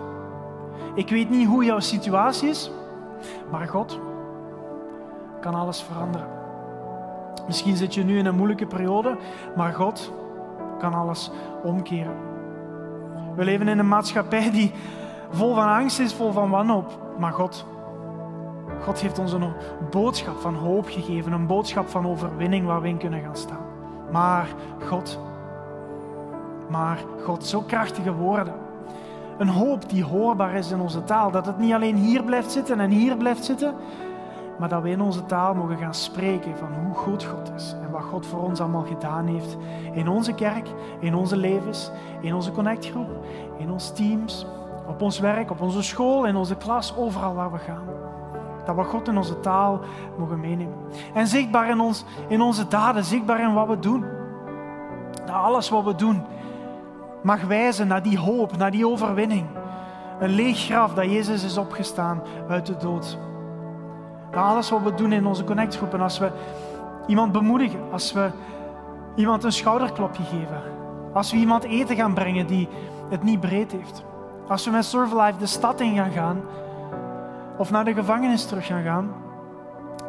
Ik 0.93 1.09
weet 1.09 1.29
niet 1.29 1.47
hoe 1.47 1.63
jouw 1.63 1.79
situatie 1.79 2.49
is, 2.49 2.71
maar 3.51 3.67
God 3.67 3.99
kan 5.41 5.55
alles 5.55 5.81
veranderen. 5.81 6.27
Misschien 7.47 7.75
zit 7.75 7.93
je 7.93 8.03
nu 8.03 8.17
in 8.17 8.25
een 8.25 8.35
moeilijke 8.35 8.65
periode, 8.65 9.17
maar 9.55 9.73
God 9.73 10.11
kan 10.77 10.93
alles 10.93 11.31
omkeren. 11.63 12.38
We 13.39 13.45
leven 13.45 13.67
in 13.67 13.79
een 13.79 13.87
maatschappij 13.87 14.51
die 14.51 14.71
vol 15.31 15.55
van 15.55 15.67
angst 15.67 15.99
is, 15.99 16.13
vol 16.13 16.31
van 16.31 16.49
wanhoop. 16.49 16.99
Maar 17.19 17.31
God, 17.31 17.65
God 18.81 18.99
heeft 18.99 19.19
ons 19.19 19.33
een 19.33 19.53
boodschap 19.91 20.39
van 20.39 20.55
hoop 20.55 20.89
gegeven, 20.89 21.31
een 21.31 21.47
boodschap 21.47 21.89
van 21.89 22.07
overwinning 22.07 22.65
waar 22.65 22.81
we 22.81 22.87
in 22.87 22.97
kunnen 22.97 23.21
gaan 23.21 23.35
staan. 23.35 23.65
Maar 24.11 24.47
God, 24.87 25.19
maar 26.69 26.97
God, 27.23 27.45
zo 27.45 27.61
krachtige 27.61 28.13
woorden. 28.13 28.53
Een 29.37 29.49
hoop 29.49 29.89
die 29.89 30.03
hoorbaar 30.03 30.55
is 30.55 30.71
in 30.71 30.79
onze 30.79 31.03
taal. 31.03 31.31
Dat 31.31 31.45
het 31.45 31.57
niet 31.57 31.73
alleen 31.73 31.95
hier 31.95 32.23
blijft 32.23 32.51
zitten 32.51 32.79
en 32.79 32.89
hier 32.89 33.17
blijft 33.17 33.45
zitten, 33.45 33.73
maar 34.59 34.69
dat 34.69 34.81
we 34.81 34.89
in 34.89 35.01
onze 35.01 35.25
taal 35.25 35.55
mogen 35.55 35.77
gaan 35.77 35.93
spreken 35.93 36.57
van 36.57 36.67
hoe 36.83 36.95
goed 36.95 37.23
God 37.23 37.51
is 37.55 37.75
en 37.83 37.91
wat 37.91 38.03
God 38.03 38.25
voor 38.25 38.41
ons 38.41 38.59
allemaal 38.59 38.85
gedaan 38.85 39.27
heeft 39.27 39.57
in 39.93 40.07
onze 40.07 40.33
kerk, 40.33 40.67
in 40.99 41.15
onze 41.15 41.37
levens, 41.37 41.91
in 42.21 42.33
onze 42.33 42.51
connectgroep, 42.51 43.25
in 43.57 43.71
onze 43.71 43.93
teams, 43.93 44.45
op 44.87 45.01
ons 45.01 45.19
werk, 45.19 45.51
op 45.51 45.61
onze 45.61 45.83
school, 45.83 46.25
in 46.25 46.35
onze 46.35 46.55
klas, 46.55 46.95
overal 46.97 47.35
waar 47.35 47.51
we 47.51 47.57
gaan. 47.57 47.83
Dat 48.65 48.75
we 48.75 48.83
God 48.83 49.07
in 49.07 49.17
onze 49.17 49.39
taal 49.39 49.79
mogen 50.17 50.39
meenemen. 50.39 50.77
En 51.13 51.27
zichtbaar 51.27 51.69
in, 51.69 51.79
ons, 51.79 52.05
in 52.27 52.41
onze 52.41 52.67
daden, 52.67 53.03
zichtbaar 53.03 53.41
in 53.41 53.53
wat 53.53 53.67
we 53.67 53.79
doen. 53.79 54.05
Dat 55.25 55.35
alles 55.35 55.69
wat 55.69 55.83
we 55.83 55.95
doen 55.95 56.23
mag 57.21 57.43
wijzen 57.43 57.87
naar 57.87 58.03
die 58.03 58.19
hoop, 58.19 58.57
naar 58.57 58.71
die 58.71 58.87
overwinning. 58.87 59.45
Een 60.19 60.29
leeg 60.29 60.59
graf 60.59 60.93
dat 60.93 61.05
Jezus 61.05 61.43
is 61.43 61.57
opgestaan 61.57 62.21
uit 62.49 62.65
de 62.65 62.77
dood. 62.77 63.17
Alles 64.35 64.69
wat 64.69 64.81
we 64.83 64.93
doen 64.93 65.11
in 65.11 65.25
onze 65.25 65.43
connectgroepen, 65.43 66.01
als 66.01 66.19
we 66.19 66.31
iemand 67.07 67.31
bemoedigen, 67.31 67.79
als 67.91 68.13
we 68.13 68.29
iemand 69.15 69.43
een 69.43 69.51
schouderklopje 69.51 70.23
geven, 70.23 70.61
als 71.13 71.31
we 71.31 71.37
iemand 71.37 71.63
eten 71.63 71.95
gaan 71.95 72.13
brengen 72.13 72.47
die 72.47 72.67
het 73.09 73.23
niet 73.23 73.39
breed 73.39 73.71
heeft, 73.71 74.03
als 74.47 74.65
we 74.65 74.71
met 74.71 74.85
Survive 74.85 75.37
de 75.37 75.45
stad 75.45 75.79
in 75.79 75.95
gaan 75.95 76.11
gaan 76.11 76.41
of 77.57 77.71
naar 77.71 77.85
de 77.85 77.93
gevangenis 77.93 78.45
terug 78.45 78.65
gaan 78.65 78.83
gaan, 78.83 79.11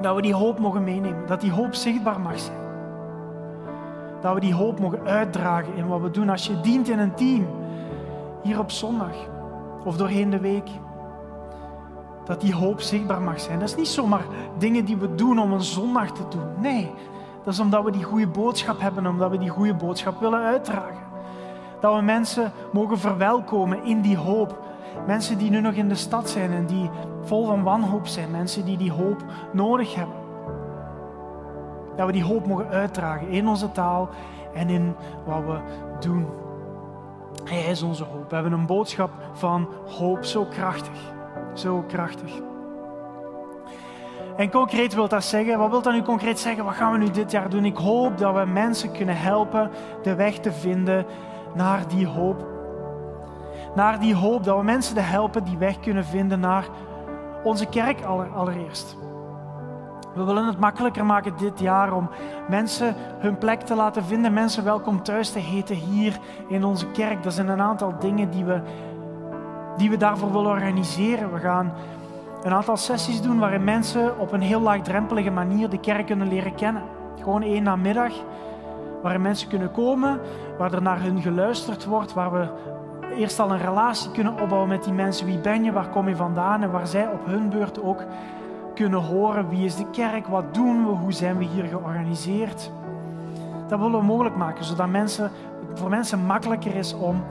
dat 0.00 0.14
we 0.14 0.22
die 0.22 0.34
hoop 0.34 0.58
mogen 0.58 0.84
meenemen, 0.84 1.26
dat 1.26 1.40
die 1.40 1.52
hoop 1.52 1.74
zichtbaar 1.74 2.20
mag 2.20 2.38
zijn. 2.38 2.58
Dat 4.20 4.34
we 4.34 4.40
die 4.40 4.54
hoop 4.54 4.80
mogen 4.80 5.06
uitdragen 5.06 5.74
in 5.74 5.86
wat 5.86 6.00
we 6.00 6.10
doen. 6.10 6.28
Als 6.28 6.46
je 6.46 6.60
dient 6.60 6.88
in 6.88 6.98
een 6.98 7.14
team, 7.14 7.46
hier 8.42 8.58
op 8.58 8.70
zondag 8.70 9.14
of 9.84 9.96
doorheen 9.96 10.30
de 10.30 10.40
week, 10.40 10.68
dat 12.30 12.40
die 12.40 12.54
hoop 12.54 12.80
zichtbaar 12.80 13.22
mag 13.22 13.40
zijn. 13.40 13.58
Dat 13.58 13.68
is 13.68 13.76
niet 13.76 13.88
zomaar 13.88 14.24
dingen 14.58 14.84
die 14.84 14.96
we 14.96 15.14
doen 15.14 15.38
om 15.38 15.52
een 15.52 15.62
zondag 15.62 16.12
te 16.12 16.22
doen. 16.28 16.60
Nee, 16.60 16.90
dat 17.44 17.52
is 17.52 17.60
omdat 17.60 17.84
we 17.84 17.90
die 17.90 18.02
goede 18.02 18.26
boodschap 18.26 18.80
hebben, 18.80 19.06
omdat 19.06 19.30
we 19.30 19.38
die 19.38 19.48
goede 19.48 19.74
boodschap 19.74 20.20
willen 20.20 20.40
uitdragen. 20.40 21.06
Dat 21.80 21.94
we 21.94 22.02
mensen 22.02 22.52
mogen 22.72 22.98
verwelkomen 22.98 23.84
in 23.84 24.00
die 24.00 24.16
hoop. 24.16 24.58
Mensen 25.06 25.38
die 25.38 25.50
nu 25.50 25.60
nog 25.60 25.72
in 25.72 25.88
de 25.88 25.94
stad 25.94 26.28
zijn 26.30 26.52
en 26.52 26.66
die 26.66 26.90
vol 27.22 27.46
van 27.46 27.62
wanhoop 27.62 28.06
zijn. 28.06 28.30
Mensen 28.30 28.64
die 28.64 28.76
die 28.76 28.92
hoop 28.92 29.24
nodig 29.52 29.94
hebben. 29.94 30.16
Dat 31.96 32.06
we 32.06 32.12
die 32.12 32.24
hoop 32.24 32.46
mogen 32.46 32.68
uitdragen 32.68 33.28
in 33.28 33.48
onze 33.48 33.72
taal 33.72 34.08
en 34.54 34.68
in 34.68 34.94
wat 35.26 35.44
we 35.44 35.58
doen. 36.00 36.26
Hij 37.44 37.62
is 37.62 37.82
onze 37.82 38.04
hoop. 38.04 38.28
We 38.28 38.34
hebben 38.34 38.52
een 38.52 38.66
boodschap 38.66 39.10
van 39.32 39.68
hoop 39.86 40.24
zo 40.24 40.44
krachtig. 40.44 41.18
Zo 41.54 41.84
krachtig. 41.88 42.32
En 44.36 44.50
concreet 44.50 44.94
wil 44.94 45.08
dat 45.08 45.24
zeggen, 45.24 45.58
wat 45.58 45.70
wil 45.70 45.82
dat 45.82 45.92
nu 45.92 46.02
concreet 46.02 46.38
zeggen? 46.38 46.64
Wat 46.64 46.74
gaan 46.74 46.92
we 46.92 46.98
nu 46.98 47.10
dit 47.10 47.30
jaar 47.30 47.48
doen? 47.48 47.64
Ik 47.64 47.76
hoop 47.76 48.18
dat 48.18 48.34
we 48.34 48.44
mensen 48.44 48.92
kunnen 48.92 49.16
helpen 49.16 49.70
de 50.02 50.14
weg 50.14 50.38
te 50.38 50.52
vinden 50.52 51.06
naar 51.54 51.88
die 51.88 52.06
hoop. 52.06 52.46
Naar 53.74 54.00
die 54.00 54.14
hoop, 54.14 54.44
dat 54.44 54.56
we 54.56 54.64
mensen 54.64 54.94
de 54.94 55.00
helpen 55.00 55.44
die 55.44 55.58
weg 55.58 55.80
kunnen 55.80 56.04
vinden 56.04 56.40
naar 56.40 56.64
onze 57.44 57.66
kerk 57.66 58.04
allereerst. 58.34 58.96
We 60.14 60.24
willen 60.24 60.46
het 60.46 60.60
makkelijker 60.60 61.06
maken 61.06 61.36
dit 61.36 61.60
jaar 61.60 61.92
om 61.92 62.10
mensen 62.48 62.94
hun 63.18 63.38
plek 63.38 63.60
te 63.60 63.74
laten 63.74 64.04
vinden, 64.04 64.32
mensen 64.32 64.64
welkom 64.64 65.02
thuis 65.02 65.30
te 65.30 65.38
heten 65.38 65.76
hier 65.76 66.18
in 66.48 66.64
onze 66.64 66.86
kerk. 66.86 67.22
Dat 67.22 67.32
zijn 67.32 67.48
een 67.48 67.60
aantal 67.60 67.98
dingen 67.98 68.30
die 68.30 68.44
we 68.44 68.60
die 69.76 69.90
we 69.90 69.96
daarvoor 69.96 70.32
willen 70.32 70.50
organiseren. 70.50 71.32
We 71.32 71.38
gaan 71.38 71.72
een 72.42 72.52
aantal 72.52 72.76
sessies 72.76 73.22
doen 73.22 73.38
waarin 73.38 73.64
mensen 73.64 74.18
op 74.18 74.32
een 74.32 74.40
heel 74.40 74.60
laagdrempelige 74.60 75.30
manier 75.30 75.68
de 75.68 75.80
kerk 75.80 76.06
kunnen 76.06 76.28
leren 76.28 76.54
kennen. 76.54 76.82
Gewoon 77.18 77.42
één 77.42 77.62
namiddag 77.62 78.12
waarin 79.02 79.22
mensen 79.22 79.48
kunnen 79.48 79.72
komen, 79.72 80.20
waar 80.58 80.72
er 80.72 80.82
naar 80.82 81.02
hun 81.02 81.22
geluisterd 81.22 81.84
wordt, 81.84 82.12
waar 82.12 82.32
we 82.32 82.48
eerst 83.16 83.40
al 83.40 83.50
een 83.50 83.58
relatie 83.58 84.10
kunnen 84.10 84.40
opbouwen 84.40 84.68
met 84.68 84.84
die 84.84 84.92
mensen. 84.92 85.26
Wie 85.26 85.38
ben 85.38 85.64
je, 85.64 85.72
waar 85.72 85.88
kom 85.88 86.08
je 86.08 86.16
vandaan 86.16 86.62
en 86.62 86.70
waar 86.70 86.86
zij 86.86 87.08
op 87.08 87.26
hun 87.26 87.48
beurt 87.48 87.82
ook 87.82 88.04
kunnen 88.74 89.00
horen 89.00 89.48
wie 89.48 89.64
is 89.64 89.76
de 89.76 89.90
kerk, 89.90 90.26
wat 90.26 90.54
doen 90.54 90.84
we, 90.84 90.90
hoe 90.90 91.12
zijn 91.12 91.38
we 91.38 91.44
hier 91.44 91.64
georganiseerd. 91.64 92.70
Dat 93.68 93.78
willen 93.78 93.98
we 93.98 94.06
mogelijk 94.06 94.36
maken, 94.36 94.64
zodat 94.64 94.88
mensen, 94.88 95.30
voor 95.74 95.88
mensen 95.88 96.26
makkelijker 96.26 96.74
is 96.74 96.94
om 96.94 97.24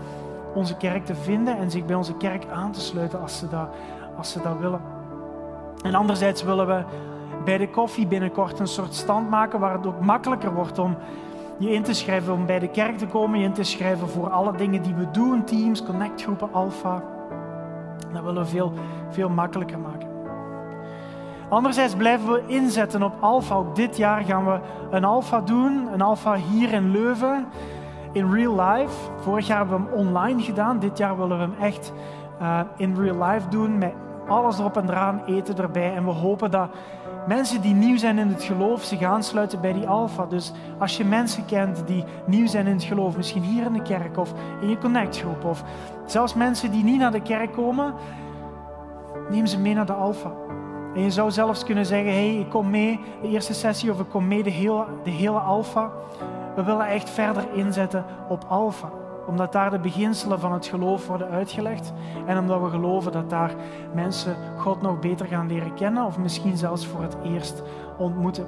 onze 0.53 0.77
kerk 0.77 1.05
te 1.05 1.15
vinden 1.15 1.57
en 1.57 1.71
zich 1.71 1.85
bij 1.85 1.95
onze 1.95 2.13
kerk 2.13 2.45
aan 2.51 2.71
te 2.71 2.81
sluiten 2.81 3.21
als 3.21 3.37
ze 3.37 3.49
dat, 3.49 3.67
als 4.17 4.31
ze 4.31 4.41
dat 4.41 4.59
willen. 4.59 4.81
En 5.83 5.95
anderzijds 5.95 6.43
willen 6.43 6.67
we 6.67 6.83
bij 7.45 7.57
de 7.57 7.69
koffie 7.69 8.07
binnenkort 8.07 8.59
een 8.59 8.67
soort 8.67 8.93
stand 8.93 9.29
maken 9.29 9.59
waar 9.59 9.73
het 9.73 9.87
ook 9.87 9.99
makkelijker 9.99 10.53
wordt 10.53 10.79
om 10.79 10.97
je 11.57 11.73
in 11.73 11.83
te 11.83 11.93
schrijven 11.93 12.33
om 12.33 12.45
bij 12.45 12.59
de 12.59 12.67
kerk 12.67 12.97
te 12.97 13.05
komen, 13.05 13.39
je 13.39 13.45
in 13.45 13.53
te 13.53 13.63
schrijven 13.63 14.09
voor 14.09 14.29
alle 14.29 14.57
dingen 14.57 14.81
die 14.81 14.93
we 14.93 15.11
doen, 15.11 15.43
teams, 15.43 15.83
connectgroepen, 15.83 16.49
alpha. 16.51 17.03
Dat 18.13 18.23
willen 18.23 18.43
we 18.43 18.49
veel, 18.49 18.73
veel 19.09 19.29
makkelijker 19.29 19.79
maken. 19.79 20.07
Anderzijds 21.49 21.95
blijven 21.95 22.31
we 22.31 22.43
inzetten 22.45 23.03
op 23.03 23.13
alpha. 23.19 23.55
Ook 23.55 23.75
dit 23.75 23.97
jaar 23.97 24.23
gaan 24.23 24.45
we 24.45 24.59
een 24.91 25.03
alpha 25.03 25.41
doen, 25.41 25.87
een 25.93 26.01
alpha 26.01 26.35
hier 26.35 26.73
in 26.73 26.91
Leuven, 26.91 27.45
in 28.11 28.31
real 28.31 28.61
life. 28.61 28.93
Vorig 29.19 29.47
jaar 29.47 29.57
hebben 29.57 29.77
we 29.77 29.89
hem 29.89 29.99
online 29.99 30.41
gedaan, 30.41 30.79
dit 30.79 30.97
jaar 30.97 31.17
willen 31.17 31.37
we 31.37 31.43
hem 31.43 31.55
echt 31.61 31.93
uh, 32.41 32.59
in 32.77 32.95
real 32.95 33.23
life 33.23 33.49
doen, 33.49 33.77
met 33.77 33.93
alles 34.27 34.59
erop 34.59 34.77
en 34.77 34.89
eraan, 34.89 35.21
eten 35.25 35.57
erbij. 35.57 35.95
En 35.95 36.05
we 36.05 36.11
hopen 36.11 36.51
dat 36.51 36.69
mensen 37.27 37.61
die 37.61 37.73
nieuw 37.73 37.97
zijn 37.97 38.17
in 38.17 38.27
het 38.27 38.43
geloof 38.43 38.83
zich 38.83 39.01
aansluiten 39.01 39.61
bij 39.61 39.73
die 39.73 39.87
alfa. 39.87 40.25
Dus 40.25 40.53
als 40.79 40.97
je 40.97 41.05
mensen 41.05 41.45
kent 41.45 41.87
die 41.87 42.03
nieuw 42.25 42.47
zijn 42.47 42.67
in 42.67 42.73
het 42.73 42.83
geloof, 42.83 43.17
misschien 43.17 43.43
hier 43.43 43.65
in 43.65 43.73
de 43.73 43.81
kerk 43.81 44.17
of 44.17 44.33
in 44.61 44.69
je 44.69 44.77
connectgroep, 44.77 45.45
of 45.45 45.63
zelfs 46.05 46.33
mensen 46.33 46.71
die 46.71 46.83
niet 46.83 46.99
naar 46.99 47.11
de 47.11 47.21
kerk 47.21 47.53
komen, 47.53 47.93
neem 49.29 49.45
ze 49.45 49.59
mee 49.59 49.73
naar 49.73 49.85
de 49.85 49.93
alfa. 49.93 50.31
En 50.95 51.01
je 51.01 51.11
zou 51.11 51.31
zelfs 51.31 51.63
kunnen 51.63 51.85
zeggen, 51.85 52.11
hey, 52.11 52.35
ik 52.35 52.49
kom 52.49 52.69
mee 52.69 52.99
de 53.21 53.27
eerste 53.27 53.53
sessie 53.53 53.91
of 53.91 53.99
ik 53.99 54.09
kom 54.09 54.27
mee 54.27 54.43
de 54.43 54.49
hele, 54.49 54.85
de 55.03 55.09
hele 55.09 55.39
alfa. 55.39 55.91
We 56.59 56.65
willen 56.65 56.87
echt 56.87 57.09
verder 57.09 57.43
inzetten 57.53 58.05
op 58.29 58.45
alfa 58.47 58.89
omdat 59.27 59.51
daar 59.51 59.69
de 59.69 59.79
beginselen 59.79 60.39
van 60.39 60.51
het 60.51 60.65
geloof 60.65 61.07
worden 61.07 61.29
uitgelegd. 61.29 61.93
En 62.25 62.37
omdat 62.37 62.61
we 62.61 62.69
geloven 62.69 63.11
dat 63.11 63.29
daar 63.29 63.53
mensen 63.93 64.35
God 64.57 64.81
nog 64.81 64.99
beter 64.99 65.25
gaan 65.25 65.47
leren 65.47 65.73
kennen. 65.73 66.05
Of 66.05 66.17
misschien 66.17 66.57
zelfs 66.57 66.85
voor 66.85 67.01
het 67.01 67.17
eerst 67.23 67.63
ontmoeten. 67.97 68.47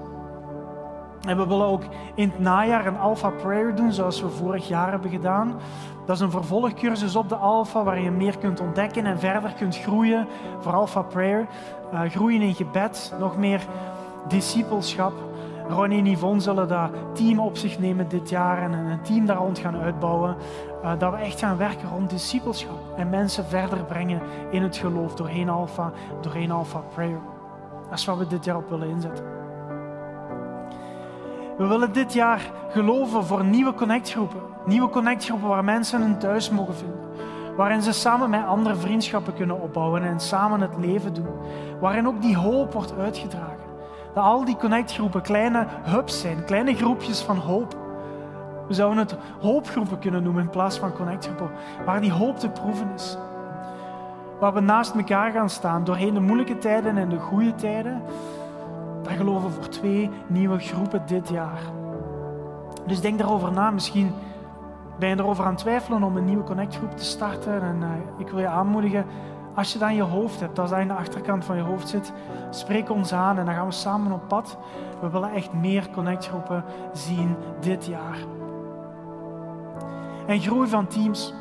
En 1.27 1.37
we 1.37 1.47
willen 1.47 1.65
ook 1.65 1.83
in 2.15 2.29
het 2.29 2.39
najaar 2.39 2.85
een 2.85 2.97
Alpha 2.97 3.29
Prayer 3.29 3.75
doen, 3.75 3.91
zoals 3.93 4.21
we 4.21 4.29
vorig 4.29 4.67
jaar 4.67 4.91
hebben 4.91 5.09
gedaan. 5.09 5.55
Dat 6.05 6.15
is 6.15 6.21
een 6.21 6.31
vervolgcursus 6.31 7.15
op 7.15 7.29
de 7.29 7.35
Alpha, 7.35 7.83
waar 7.83 8.01
je 8.01 8.11
meer 8.11 8.37
kunt 8.37 8.59
ontdekken 8.59 9.05
en 9.05 9.19
verder 9.19 9.53
kunt 9.53 9.77
groeien 9.77 10.27
voor 10.59 10.73
Alpha 10.73 11.01
Prayer. 11.01 11.47
Uh, 11.93 12.01
groeien 12.01 12.41
in 12.41 12.55
gebed, 12.55 13.13
nog 13.19 13.37
meer 13.37 13.61
discipelschap. 14.27 15.13
Ronnie 15.69 15.99
en 15.99 16.05
Yvonne 16.05 16.41
zullen 16.41 16.67
dat 16.67 16.89
team 17.13 17.39
op 17.39 17.57
zich 17.57 17.79
nemen 17.79 18.09
dit 18.09 18.29
jaar 18.29 18.61
en 18.61 18.73
een 18.73 19.01
team 19.01 19.25
daar 19.25 19.37
rond 19.37 19.59
gaan 19.59 19.75
uitbouwen. 19.75 20.35
Uh, 20.83 20.91
dat 20.97 21.11
we 21.11 21.17
echt 21.17 21.39
gaan 21.39 21.57
werken 21.57 21.89
rond 21.89 22.09
discipelschap 22.09 22.79
en 22.95 23.09
mensen 23.09 23.45
verder 23.45 23.83
brengen 23.83 24.21
in 24.49 24.63
het 24.63 24.77
geloof 24.77 25.15
doorheen 25.15 25.49
Alpha, 25.49 25.91
doorheen 26.21 26.51
Alpha 26.51 26.79
Prayer. 26.93 27.19
Dat 27.89 27.99
is 27.99 28.05
wat 28.05 28.17
we 28.17 28.27
dit 28.27 28.45
jaar 28.45 28.57
op 28.57 28.69
willen 28.69 28.89
inzetten. 28.89 29.25
We 31.57 31.67
willen 31.67 31.93
dit 31.93 32.13
jaar 32.13 32.51
geloven 32.69 33.25
voor 33.25 33.43
nieuwe 33.43 33.73
connectgroepen. 33.73 34.39
Nieuwe 34.65 34.89
connectgroepen 34.89 35.47
waar 35.47 35.63
mensen 35.63 36.01
hun 36.01 36.17
thuis 36.17 36.49
mogen 36.49 36.75
vinden. 36.75 36.99
Waarin 37.55 37.81
ze 37.81 37.91
samen 37.91 38.29
met 38.29 38.45
andere 38.45 38.75
vriendschappen 38.75 39.33
kunnen 39.33 39.61
opbouwen 39.61 40.03
en 40.03 40.19
samen 40.19 40.61
het 40.61 40.77
leven 40.79 41.13
doen. 41.13 41.29
Waarin 41.79 42.07
ook 42.07 42.21
die 42.21 42.37
hoop 42.37 42.73
wordt 42.73 42.93
uitgedragen. 42.97 43.60
Dat 44.13 44.23
al 44.23 44.45
die 44.45 44.57
connectgroepen 44.57 45.21
kleine 45.21 45.65
hubs 45.83 46.21
zijn, 46.21 46.45
kleine 46.45 46.75
groepjes 46.75 47.21
van 47.21 47.37
hoop. 47.37 47.75
We 48.67 48.73
zouden 48.73 48.97
het 48.97 49.17
hoopgroepen 49.39 49.99
kunnen 49.99 50.23
noemen 50.23 50.43
in 50.43 50.49
plaats 50.49 50.77
van 50.77 50.93
connectgroepen, 50.93 51.51
waar 51.85 52.01
die 52.01 52.11
hoop 52.11 52.39
te 52.39 52.49
proeven 52.49 52.91
is. 52.95 53.17
Waar 54.39 54.53
we 54.53 54.59
naast 54.59 54.95
elkaar 54.95 55.31
gaan 55.31 55.49
staan 55.49 55.83
doorheen 55.83 56.13
de 56.13 56.19
moeilijke 56.19 56.57
tijden 56.57 56.97
en 56.97 57.09
de 57.09 57.19
goede 57.19 57.55
tijden. 57.55 58.01
Daar 59.03 59.13
geloven 59.13 59.47
we 59.47 59.55
voor 59.55 59.67
twee 59.67 60.09
nieuwe 60.27 60.59
groepen 60.59 61.03
dit 61.05 61.29
jaar. 61.29 61.59
Dus 62.87 63.01
denk 63.01 63.19
daarover 63.19 63.51
na. 63.51 63.71
Misschien 63.71 64.11
ben 64.99 65.09
je 65.09 65.15
erover 65.15 65.43
aan 65.43 65.51
het 65.51 65.59
twijfelen 65.59 66.03
om 66.03 66.17
een 66.17 66.25
nieuwe 66.25 66.43
connectgroep 66.43 66.97
te 66.97 67.03
starten. 67.03 67.61
En 67.61 67.77
uh, 67.81 67.87
ik 68.17 68.27
wil 68.27 68.39
je 68.39 68.47
aanmoedigen, 68.47 69.05
als 69.55 69.73
je 69.73 69.79
dat 69.79 69.89
in 69.89 69.95
je 69.95 70.01
hoofd 70.01 70.39
hebt, 70.39 70.59
als 70.59 70.69
dat 70.69 70.79
in 70.79 70.87
de 70.87 70.93
achterkant 70.93 71.45
van 71.45 71.55
je 71.55 71.61
hoofd 71.61 71.89
zit, 71.89 72.13
spreek 72.49 72.89
ons 72.89 73.13
aan 73.13 73.37
en 73.37 73.45
dan 73.45 73.53
gaan 73.53 73.65
we 73.65 73.71
samen 73.71 74.11
op 74.11 74.27
pad. 74.27 74.57
We 75.01 75.09
willen 75.09 75.33
echt 75.33 75.53
meer 75.53 75.89
connectgroepen 75.89 76.63
zien 76.93 77.35
dit 77.59 77.85
jaar. 77.85 78.17
En 80.27 80.39
groei 80.39 80.67
van 80.67 80.87
teams. 80.87 81.33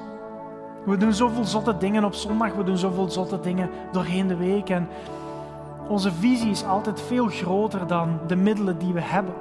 We 0.84 0.96
doen 0.96 1.12
zoveel 1.12 1.44
zotte 1.44 1.76
dingen 1.76 2.04
op 2.04 2.14
zondag, 2.14 2.54
we 2.54 2.64
doen 2.64 2.78
zoveel 2.78 3.10
zotte 3.10 3.40
dingen 3.40 3.70
doorheen 3.92 4.26
de 4.26 4.36
week. 4.36 4.68
En 4.68 4.88
onze 5.88 6.12
visie 6.12 6.50
is 6.50 6.64
altijd 6.64 7.00
veel 7.00 7.26
groter 7.26 7.86
dan 7.86 8.20
de 8.26 8.36
middelen 8.36 8.78
die 8.78 8.92
we 8.92 9.00
hebben. 9.00 9.34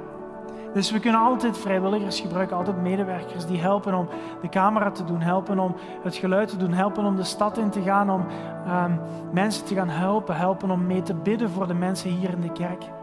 Dus 0.72 0.90
we 0.90 1.00
kunnen 1.00 1.20
altijd 1.20 1.58
vrijwilligers 1.58 2.20
gebruiken, 2.20 2.56
altijd 2.56 2.82
medewerkers 2.82 3.46
die 3.46 3.60
helpen 3.60 3.94
om 3.94 4.08
de 4.40 4.48
camera 4.48 4.90
te 4.90 5.04
doen, 5.04 5.20
helpen 5.20 5.58
om 5.58 5.74
het 6.02 6.16
geluid 6.16 6.48
te 6.48 6.56
doen, 6.56 6.72
helpen 6.72 7.04
om 7.04 7.16
de 7.16 7.24
stad 7.24 7.58
in 7.58 7.70
te 7.70 7.82
gaan, 7.82 8.10
om 8.10 8.26
um, 8.68 9.00
mensen 9.32 9.64
te 9.64 9.74
gaan 9.74 9.88
helpen, 9.88 10.36
helpen 10.36 10.70
om 10.70 10.86
mee 10.86 11.02
te 11.02 11.14
bidden 11.14 11.50
voor 11.50 11.66
de 11.66 11.74
mensen 11.74 12.10
hier 12.10 12.30
in 12.30 12.40
de 12.40 12.52
kerk. 12.52 12.99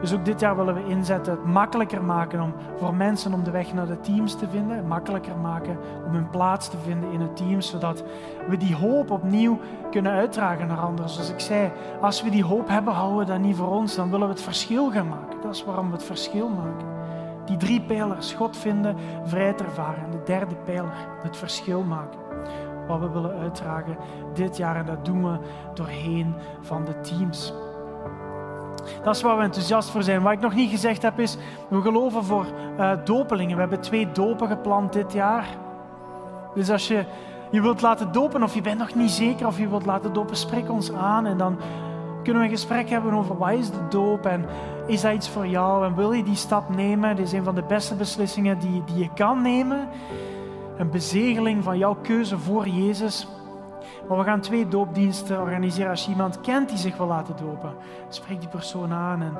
Dus 0.00 0.14
ook 0.14 0.24
dit 0.24 0.40
jaar 0.40 0.56
willen 0.56 0.74
we 0.74 0.84
inzetten, 0.86 1.32
het 1.32 1.44
makkelijker 1.44 2.04
maken 2.04 2.40
om 2.40 2.54
voor 2.76 2.94
mensen 2.94 3.32
om 3.32 3.44
de 3.44 3.50
weg 3.50 3.74
naar 3.74 3.86
de 3.86 4.00
teams 4.00 4.34
te 4.34 4.48
vinden, 4.48 4.86
makkelijker 4.86 5.36
maken 5.36 5.78
om 6.06 6.12
hun 6.12 6.30
plaats 6.30 6.68
te 6.68 6.78
vinden 6.78 7.12
in 7.12 7.20
het 7.20 7.36
team, 7.36 7.60
zodat 7.60 8.04
we 8.48 8.56
die 8.56 8.74
hoop 8.74 9.10
opnieuw 9.10 9.58
kunnen 9.90 10.12
uitdragen 10.12 10.66
naar 10.66 10.78
anderen. 10.78 11.10
Zoals 11.10 11.30
ik 11.30 11.40
zei, 11.40 11.70
als 12.00 12.22
we 12.22 12.30
die 12.30 12.44
hoop 12.44 12.68
hebben, 12.68 12.94
houden 12.94 13.18
we 13.18 13.24
dat 13.24 13.40
niet 13.40 13.56
voor 13.56 13.70
ons, 13.70 13.94
dan 13.94 14.10
willen 14.10 14.26
we 14.26 14.32
het 14.32 14.42
verschil 14.42 14.90
gaan 14.90 15.08
maken. 15.08 15.40
Dat 15.42 15.54
is 15.54 15.64
waarom 15.64 15.86
we 15.86 15.92
het 15.92 16.04
verschil 16.04 16.48
maken. 16.48 16.88
Die 17.44 17.56
drie 17.56 17.80
pijlers, 17.80 18.32
God 18.32 18.56
vinden, 18.56 18.96
vrijheid 19.24 19.60
ervaren. 19.60 20.04
En 20.04 20.10
de 20.10 20.22
derde 20.24 20.54
pijler, 20.64 20.92
het 21.22 21.36
verschil 21.36 21.82
maken. 21.82 22.18
Wat 22.86 23.00
we 23.00 23.10
willen 23.10 23.38
uitdragen 23.38 23.96
dit 24.34 24.56
jaar 24.56 24.76
en 24.76 24.86
dat 24.86 25.04
doen 25.04 25.22
we 25.22 25.38
doorheen 25.74 26.34
van 26.60 26.84
de 26.84 27.00
teams. 27.00 27.52
Dat 29.02 29.14
is 29.14 29.22
waar 29.22 29.36
we 29.36 29.42
enthousiast 29.42 29.90
voor 29.90 30.02
zijn. 30.02 30.22
Wat 30.22 30.32
ik 30.32 30.40
nog 30.40 30.54
niet 30.54 30.70
gezegd 30.70 31.02
heb 31.02 31.18
is, 31.18 31.36
we 31.68 31.80
geloven 31.80 32.24
voor 32.24 32.46
uh, 32.78 32.92
dopelingen. 33.04 33.54
We 33.54 33.60
hebben 33.60 33.80
twee 33.80 34.12
dopen 34.12 34.48
gepland 34.48 34.92
dit 34.92 35.12
jaar. 35.12 35.46
Dus 36.54 36.70
als 36.70 36.88
je 36.88 37.04
je 37.50 37.60
wilt 37.62 37.80
laten 37.80 38.12
dopen 38.12 38.42
of 38.42 38.54
je 38.54 38.60
bent 38.60 38.78
nog 38.78 38.94
niet 38.94 39.10
zeker 39.10 39.46
of 39.46 39.58
je 39.58 39.68
wilt 39.68 39.86
laten 39.86 40.12
dopen, 40.12 40.36
spreek 40.36 40.70
ons 40.70 40.92
aan 40.92 41.26
en 41.26 41.36
dan 41.36 41.58
kunnen 42.22 42.42
we 42.42 42.48
een 42.48 42.54
gesprek 42.54 42.88
hebben 42.88 43.12
over 43.12 43.38
wat 43.38 43.52
is 43.52 43.70
de 43.70 43.88
doop 43.88 44.26
en 44.26 44.44
is 44.86 45.00
dat 45.00 45.14
iets 45.14 45.28
voor 45.28 45.46
jou 45.46 45.84
en 45.84 45.94
wil 45.94 46.12
je 46.12 46.22
die 46.22 46.36
stap 46.36 46.68
nemen? 46.68 47.16
Dit 47.16 47.26
is 47.26 47.32
een 47.32 47.44
van 47.44 47.54
de 47.54 47.62
beste 47.62 47.94
beslissingen 47.94 48.58
die, 48.58 48.82
die 48.84 48.98
je 48.98 49.08
kan 49.14 49.42
nemen. 49.42 49.88
Een 50.78 50.90
bezegeling 50.90 51.64
van 51.64 51.78
jouw 51.78 51.96
keuze 52.02 52.38
voor 52.38 52.68
Jezus. 52.68 53.28
Maar 54.08 54.18
we 54.18 54.24
gaan 54.24 54.40
twee 54.40 54.68
doopdiensten 54.68 55.40
organiseren. 55.40 55.90
Als 55.90 56.04
je 56.04 56.10
iemand 56.10 56.40
kent 56.40 56.68
die 56.68 56.78
zich 56.78 56.96
wil 56.96 57.06
laten 57.06 57.36
dopen, 57.36 57.74
spreek 58.08 58.40
die 58.40 58.48
persoon 58.48 58.92
aan. 58.92 59.22
En 59.22 59.36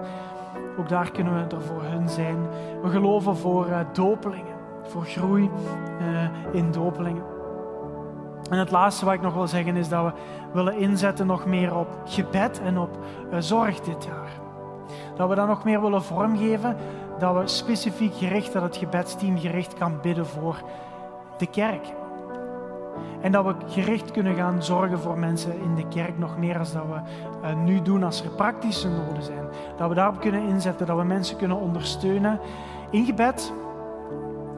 ook 0.79 0.89
daar 0.89 1.11
kunnen 1.11 1.35
we 1.35 1.55
er 1.55 1.63
voor 1.63 1.83
hun 1.83 2.09
zijn. 2.09 2.37
We 2.83 2.89
geloven 2.89 3.37
voor 3.37 3.67
uh, 3.69 3.79
dopelingen, 3.93 4.57
voor 4.83 5.05
groei 5.05 5.51
uh, 6.01 6.55
in 6.55 6.73
dopelingen. 6.73 7.23
En 8.51 8.59
het 8.59 8.71
laatste 8.71 9.05
wat 9.05 9.15
ik 9.15 9.21
nog 9.21 9.35
wil 9.35 9.49
zeggen 9.49 9.77
is 9.77 9.89
dat 9.89 10.05
we 10.05 10.13
willen 10.53 10.77
inzetten 10.77 11.27
nog 11.27 11.47
meer 11.47 11.77
op 11.77 11.89
gebed 12.05 12.61
en 12.61 12.79
op 12.79 12.99
uh, 13.33 13.37
zorg 13.39 13.81
dit 13.81 14.05
jaar. 14.05 14.31
Dat 15.17 15.29
we 15.29 15.35
dat 15.35 15.47
nog 15.47 15.65
meer 15.65 15.81
willen 15.81 16.03
vormgeven, 16.03 16.77
dat 17.19 17.37
we 17.37 17.47
specifiek 17.47 18.15
gericht, 18.15 18.53
dat 18.53 18.63
het 18.63 18.77
gebedsteam 18.77 19.39
gericht 19.39 19.75
kan 19.75 20.01
bidden 20.03 20.27
voor 20.27 20.63
de 21.39 21.47
kerk. 21.47 21.93
En 23.21 23.33
dat 23.33 23.45
we 23.45 23.55
gericht 23.67 24.11
kunnen 24.11 24.35
gaan 24.35 24.63
zorgen 24.63 24.99
voor 24.99 25.19
mensen 25.19 25.61
in 25.63 25.75
de 25.75 25.89
kerk 25.89 26.19
nog 26.19 26.39
meer 26.39 26.59
als 26.59 26.73
dat 26.73 26.83
we 26.83 27.01
uh, 27.49 27.57
nu 27.57 27.83
doen 27.83 28.03
als 28.03 28.23
er 28.23 28.31
praktische 28.31 28.89
noden 28.89 29.23
zijn. 29.23 29.45
Dat 29.77 29.89
we 29.89 29.95
daarop 29.95 30.21
kunnen 30.21 30.49
inzetten, 30.49 30.87
dat 30.87 30.97
we 30.97 31.05
mensen 31.05 31.37
kunnen 31.37 31.61
ondersteunen 31.61 32.41
in 32.91 33.05
gebed 33.05 33.53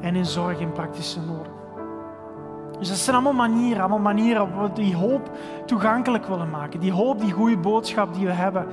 en 0.00 0.16
in 0.16 0.26
zorg 0.26 0.60
in 0.60 0.72
praktische 0.72 1.20
noden. 1.20 1.52
Dus 2.78 2.88
dat 2.88 2.98
zijn 2.98 3.16
allemaal 3.16 3.48
manieren, 3.48 3.80
allemaal 3.80 3.98
manieren 3.98 4.50
waarop 4.50 4.76
we 4.76 4.82
die 4.82 4.96
hoop 4.96 5.30
toegankelijk 5.66 6.26
willen 6.26 6.50
maken. 6.50 6.80
Die 6.80 6.92
hoop, 6.92 7.20
die 7.20 7.32
goede 7.32 7.56
boodschap 7.56 8.14
die 8.14 8.26
we 8.26 8.32
hebben, 8.32 8.66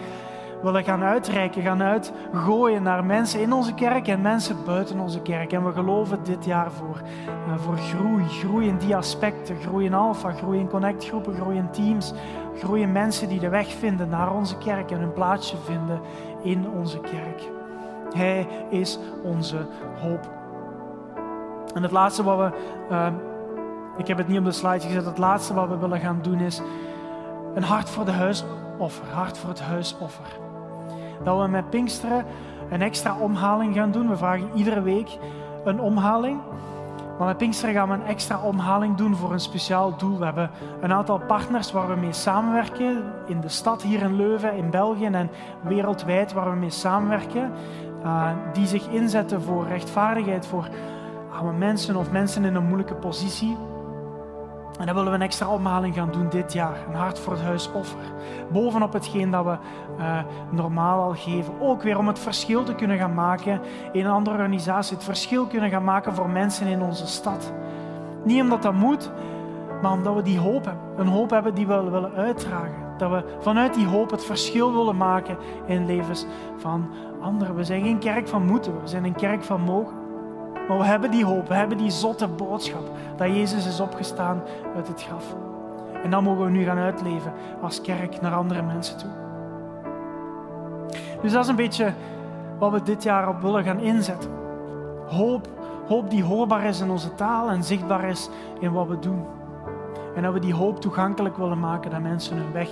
willen 0.61 0.83
gaan 0.83 1.03
uitreiken, 1.03 1.61
gaan 1.61 1.83
uitgooien 1.83 2.83
naar 2.83 3.05
mensen 3.05 3.41
in 3.41 3.53
onze 3.53 3.73
kerk 3.73 4.07
en 4.07 4.21
mensen 4.21 4.55
buiten 4.65 4.99
onze 4.99 5.21
kerk. 5.21 5.53
En 5.53 5.65
we 5.65 5.71
geloven 5.71 6.19
dit 6.23 6.45
jaar 6.45 6.71
voor, 6.71 7.01
uh, 7.47 7.57
voor 7.57 7.77
groei, 7.77 8.23
groei 8.27 8.67
in 8.67 8.77
die 8.77 8.95
aspecten, 8.95 9.55
groei 9.61 9.85
in 9.85 9.93
alpha, 9.93 10.31
groei 10.31 10.59
in 10.59 10.69
connectgroepen, 10.69 11.35
groei 11.35 11.57
in 11.57 11.69
teams, 11.71 12.13
groei 12.57 12.81
in 12.81 12.91
mensen 12.91 13.29
die 13.29 13.39
de 13.39 13.49
weg 13.49 13.67
vinden 13.67 14.09
naar 14.09 14.33
onze 14.33 14.57
kerk 14.57 14.91
en 14.91 14.99
hun 14.99 15.13
plaatsje 15.13 15.57
vinden 15.57 16.01
in 16.43 16.69
onze 16.69 16.99
kerk. 16.99 17.49
Hij 18.15 18.47
is 18.69 18.99
onze 19.23 19.67
hoop. 20.01 20.29
En 21.73 21.83
het 21.83 21.91
laatste 21.91 22.23
wat 22.23 22.37
we, 22.37 22.51
uh, 22.91 23.07
ik 23.97 24.07
heb 24.07 24.17
het 24.17 24.27
niet 24.27 24.37
op 24.37 24.45
de 24.45 24.51
slide 24.51 24.79
gezet, 24.79 25.05
het 25.05 25.17
laatste 25.17 25.53
wat 25.53 25.67
we 25.67 25.77
willen 25.77 25.99
gaan 25.99 26.19
doen 26.21 26.39
is 26.39 26.61
een 27.55 27.63
hart 27.63 27.89
voor 27.89 28.05
de 28.05 28.11
huisoffer, 28.11 29.05
hart 29.13 29.37
voor 29.37 29.49
het 29.49 29.61
huisoffer. 29.61 30.48
Dat 31.23 31.41
we 31.41 31.47
met 31.47 31.69
Pinksteren 31.69 32.25
een 32.69 32.81
extra 32.81 33.15
omhaling 33.19 33.75
gaan 33.75 33.91
doen. 33.91 34.09
We 34.09 34.17
vragen 34.17 34.49
iedere 34.55 34.81
week 34.81 35.17
een 35.63 35.79
omhaling. 35.79 36.39
Maar 37.17 37.27
met 37.27 37.37
Pinksteren 37.37 37.75
gaan 37.75 37.87
we 37.89 37.93
een 37.93 38.05
extra 38.05 38.41
omhaling 38.41 38.95
doen 38.95 39.15
voor 39.15 39.33
een 39.33 39.39
speciaal 39.39 39.97
doel. 39.97 40.17
We 40.17 40.25
hebben 40.25 40.49
een 40.81 40.93
aantal 40.93 41.19
partners 41.19 41.71
waar 41.71 41.87
we 41.87 41.95
mee 41.95 42.13
samenwerken. 42.13 43.03
In 43.27 43.41
de 43.41 43.49
stad 43.49 43.81
hier 43.81 44.01
in 44.01 44.15
Leuven, 44.15 44.55
in 44.55 44.69
België 44.69 45.05
en 45.05 45.29
wereldwijd 45.61 46.33
waar 46.33 46.51
we 46.51 46.57
mee 46.57 46.69
samenwerken. 46.69 47.51
Uh, 48.03 48.29
die 48.53 48.67
zich 48.67 48.87
inzetten 48.87 49.41
voor 49.41 49.67
rechtvaardigheid, 49.67 50.47
voor 50.47 50.69
mensen 51.57 51.95
of 51.95 52.11
mensen 52.11 52.45
in 52.45 52.55
een 52.55 52.65
moeilijke 52.65 52.95
positie. 52.95 53.57
En 54.79 54.85
dan 54.85 54.95
willen 54.95 55.09
we 55.11 55.17
een 55.17 55.23
extra 55.23 55.49
omhaling 55.49 55.95
gaan 55.95 56.11
doen 56.11 56.29
dit 56.29 56.53
jaar. 56.53 56.77
Een 56.87 56.95
hart 56.95 57.19
voor 57.19 57.33
het 57.33 57.41
huisoffer. 57.41 57.99
Bovenop 58.51 58.93
hetgeen 58.93 59.31
dat 59.31 59.45
we 59.45 59.57
uh, 59.97 60.19
normaal 60.49 61.03
al 61.03 61.13
geven. 61.13 61.61
Ook 61.61 61.81
weer 61.81 61.97
om 61.97 62.07
het 62.07 62.19
verschil 62.19 62.63
te 62.63 62.75
kunnen 62.75 62.97
gaan 62.97 63.13
maken 63.13 63.61
in 63.91 64.05
een 64.05 64.11
andere 64.11 64.35
organisatie. 64.35 64.95
Het 64.95 65.05
verschil 65.05 65.45
kunnen 65.45 65.69
gaan 65.69 65.83
maken 65.83 66.15
voor 66.15 66.29
mensen 66.29 66.67
in 66.67 66.81
onze 66.81 67.07
stad. 67.07 67.53
Niet 68.23 68.41
omdat 68.41 68.61
dat 68.61 68.73
moet, 68.73 69.11
maar 69.81 69.91
omdat 69.91 70.15
we 70.15 70.21
die 70.21 70.39
hoop 70.39 70.65
hebben. 70.65 70.83
Een 70.97 71.07
hoop 71.07 71.29
hebben 71.29 71.55
die 71.55 71.67
we 71.67 71.89
willen 71.89 72.13
uitdragen. 72.13 72.87
Dat 72.97 73.11
we 73.11 73.23
vanuit 73.39 73.73
die 73.73 73.87
hoop 73.87 74.11
het 74.11 74.25
verschil 74.25 74.73
willen 74.73 74.97
maken 74.97 75.37
in 75.65 75.85
levens 75.85 76.25
van 76.57 76.89
anderen. 77.21 77.55
We 77.55 77.63
zijn 77.63 77.83
geen 77.83 77.99
kerk 77.99 78.27
van 78.27 78.45
moeten, 78.45 78.81
we 78.81 78.87
zijn 78.87 79.05
een 79.05 79.15
kerk 79.15 79.43
van 79.43 79.61
mogen. 79.61 79.98
Maar 80.69 80.77
we 80.77 80.83
hebben 80.85 81.11
die 81.11 81.25
hoop, 81.25 81.47
we 81.47 81.53
hebben 81.53 81.77
die 81.77 81.91
zotte 81.91 82.27
boodschap 82.27 82.83
dat 83.15 83.27
Jezus 83.27 83.65
is 83.65 83.79
opgestaan 83.79 84.41
uit 84.75 84.87
het 84.87 85.03
graf. 85.03 85.35
En 86.03 86.11
dat 86.11 86.21
mogen 86.21 86.45
we 86.45 86.51
nu 86.51 86.63
gaan 86.63 86.77
uitleven 86.77 87.33
als 87.61 87.81
kerk 87.81 88.21
naar 88.21 88.33
andere 88.33 88.61
mensen 88.61 88.97
toe. 88.97 89.09
Dus 91.21 91.31
dat 91.31 91.43
is 91.43 91.49
een 91.49 91.55
beetje 91.55 91.93
wat 92.59 92.71
we 92.71 92.83
dit 92.83 93.03
jaar 93.03 93.29
op 93.29 93.41
willen 93.41 93.63
gaan 93.63 93.79
inzetten. 93.79 94.31
Hoop, 95.07 95.47
hoop 95.87 96.09
die 96.09 96.23
hoorbaar 96.23 96.63
is 96.63 96.81
in 96.81 96.89
onze 96.89 97.15
taal 97.15 97.49
en 97.49 97.63
zichtbaar 97.63 98.03
is 98.03 98.29
in 98.59 98.71
wat 98.71 98.87
we 98.87 98.99
doen. 98.99 99.25
En 100.15 100.21
dat 100.21 100.33
we 100.33 100.39
die 100.39 100.53
hoop 100.53 100.81
toegankelijk 100.81 101.37
willen 101.37 101.59
maken, 101.59 101.91
dat 101.91 102.01
mensen 102.01 102.37
hun 102.37 102.51
weg 102.51 102.69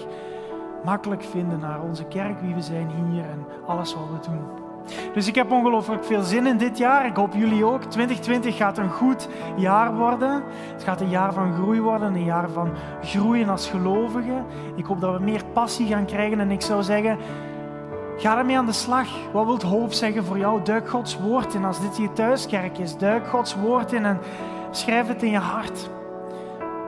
makkelijk 0.83 1.23
vinden 1.23 1.60
naar 1.60 1.81
onze 1.81 2.03
kerk, 2.03 2.39
wie 2.39 2.53
we 2.53 2.62
zijn 2.62 2.89
hier 2.89 3.23
en 3.23 3.45
alles 3.65 3.93
wat 3.93 4.03
we 4.12 4.29
doen. 4.29 4.66
Dus 5.13 5.28
ik 5.28 5.36
heb 5.36 5.52
ongelooflijk 5.52 6.06
veel 6.06 6.21
zin 6.21 6.47
in 6.47 6.58
dit 6.58 6.78
jaar. 6.78 7.06
Ik 7.06 7.15
hoop 7.15 7.34
jullie 7.34 7.65
ook. 7.65 7.84
2020 7.84 8.58
gaat 8.58 8.78
een 8.78 8.89
goed 8.89 9.28
jaar 9.56 9.95
worden. 9.95 10.43
Het 10.73 10.84
gaat 10.84 11.02
een 11.02 11.10
jaar 11.10 11.34
van 11.34 11.54
groei 11.54 11.82
worden, 11.82 12.13
een 12.13 12.23
jaar 12.23 12.50
van 12.50 12.69
groeien 13.02 13.50
als 13.50 13.69
gelovigen. 13.69 14.45
Ik 14.76 14.86
hoop 14.86 15.02
dat 15.02 15.17
we 15.17 15.23
meer 15.23 15.45
passie 15.54 15.88
gaan 15.88 16.06
krijgen. 16.06 16.39
En 16.39 16.52
ik 16.52 16.62
zou 16.62 16.84
zeggen, 16.84 17.17
ga 18.17 18.38
ermee 18.38 18.58
aan 18.58 18.65
de 18.65 18.71
slag. 18.71 19.08
Wat 19.34 19.45
wilt 19.45 19.63
hoop 19.63 19.93
zeggen 19.93 20.26
voor 20.26 20.38
jou? 20.38 20.63
Duik 20.63 20.89
Gods 20.89 21.17
woord 21.19 21.54
in. 21.54 21.65
Als 21.65 21.82
dit 21.82 21.97
je 21.97 22.13
thuiskerk 22.13 22.78
is, 22.78 22.97
duik 22.97 23.28
Gods 23.28 23.56
woord 23.56 23.93
in 23.93 24.06
en 24.06 24.19
schrijf 24.71 25.08
het 25.08 25.23
in 25.23 25.32
je 25.32 25.38
hart. 25.38 25.89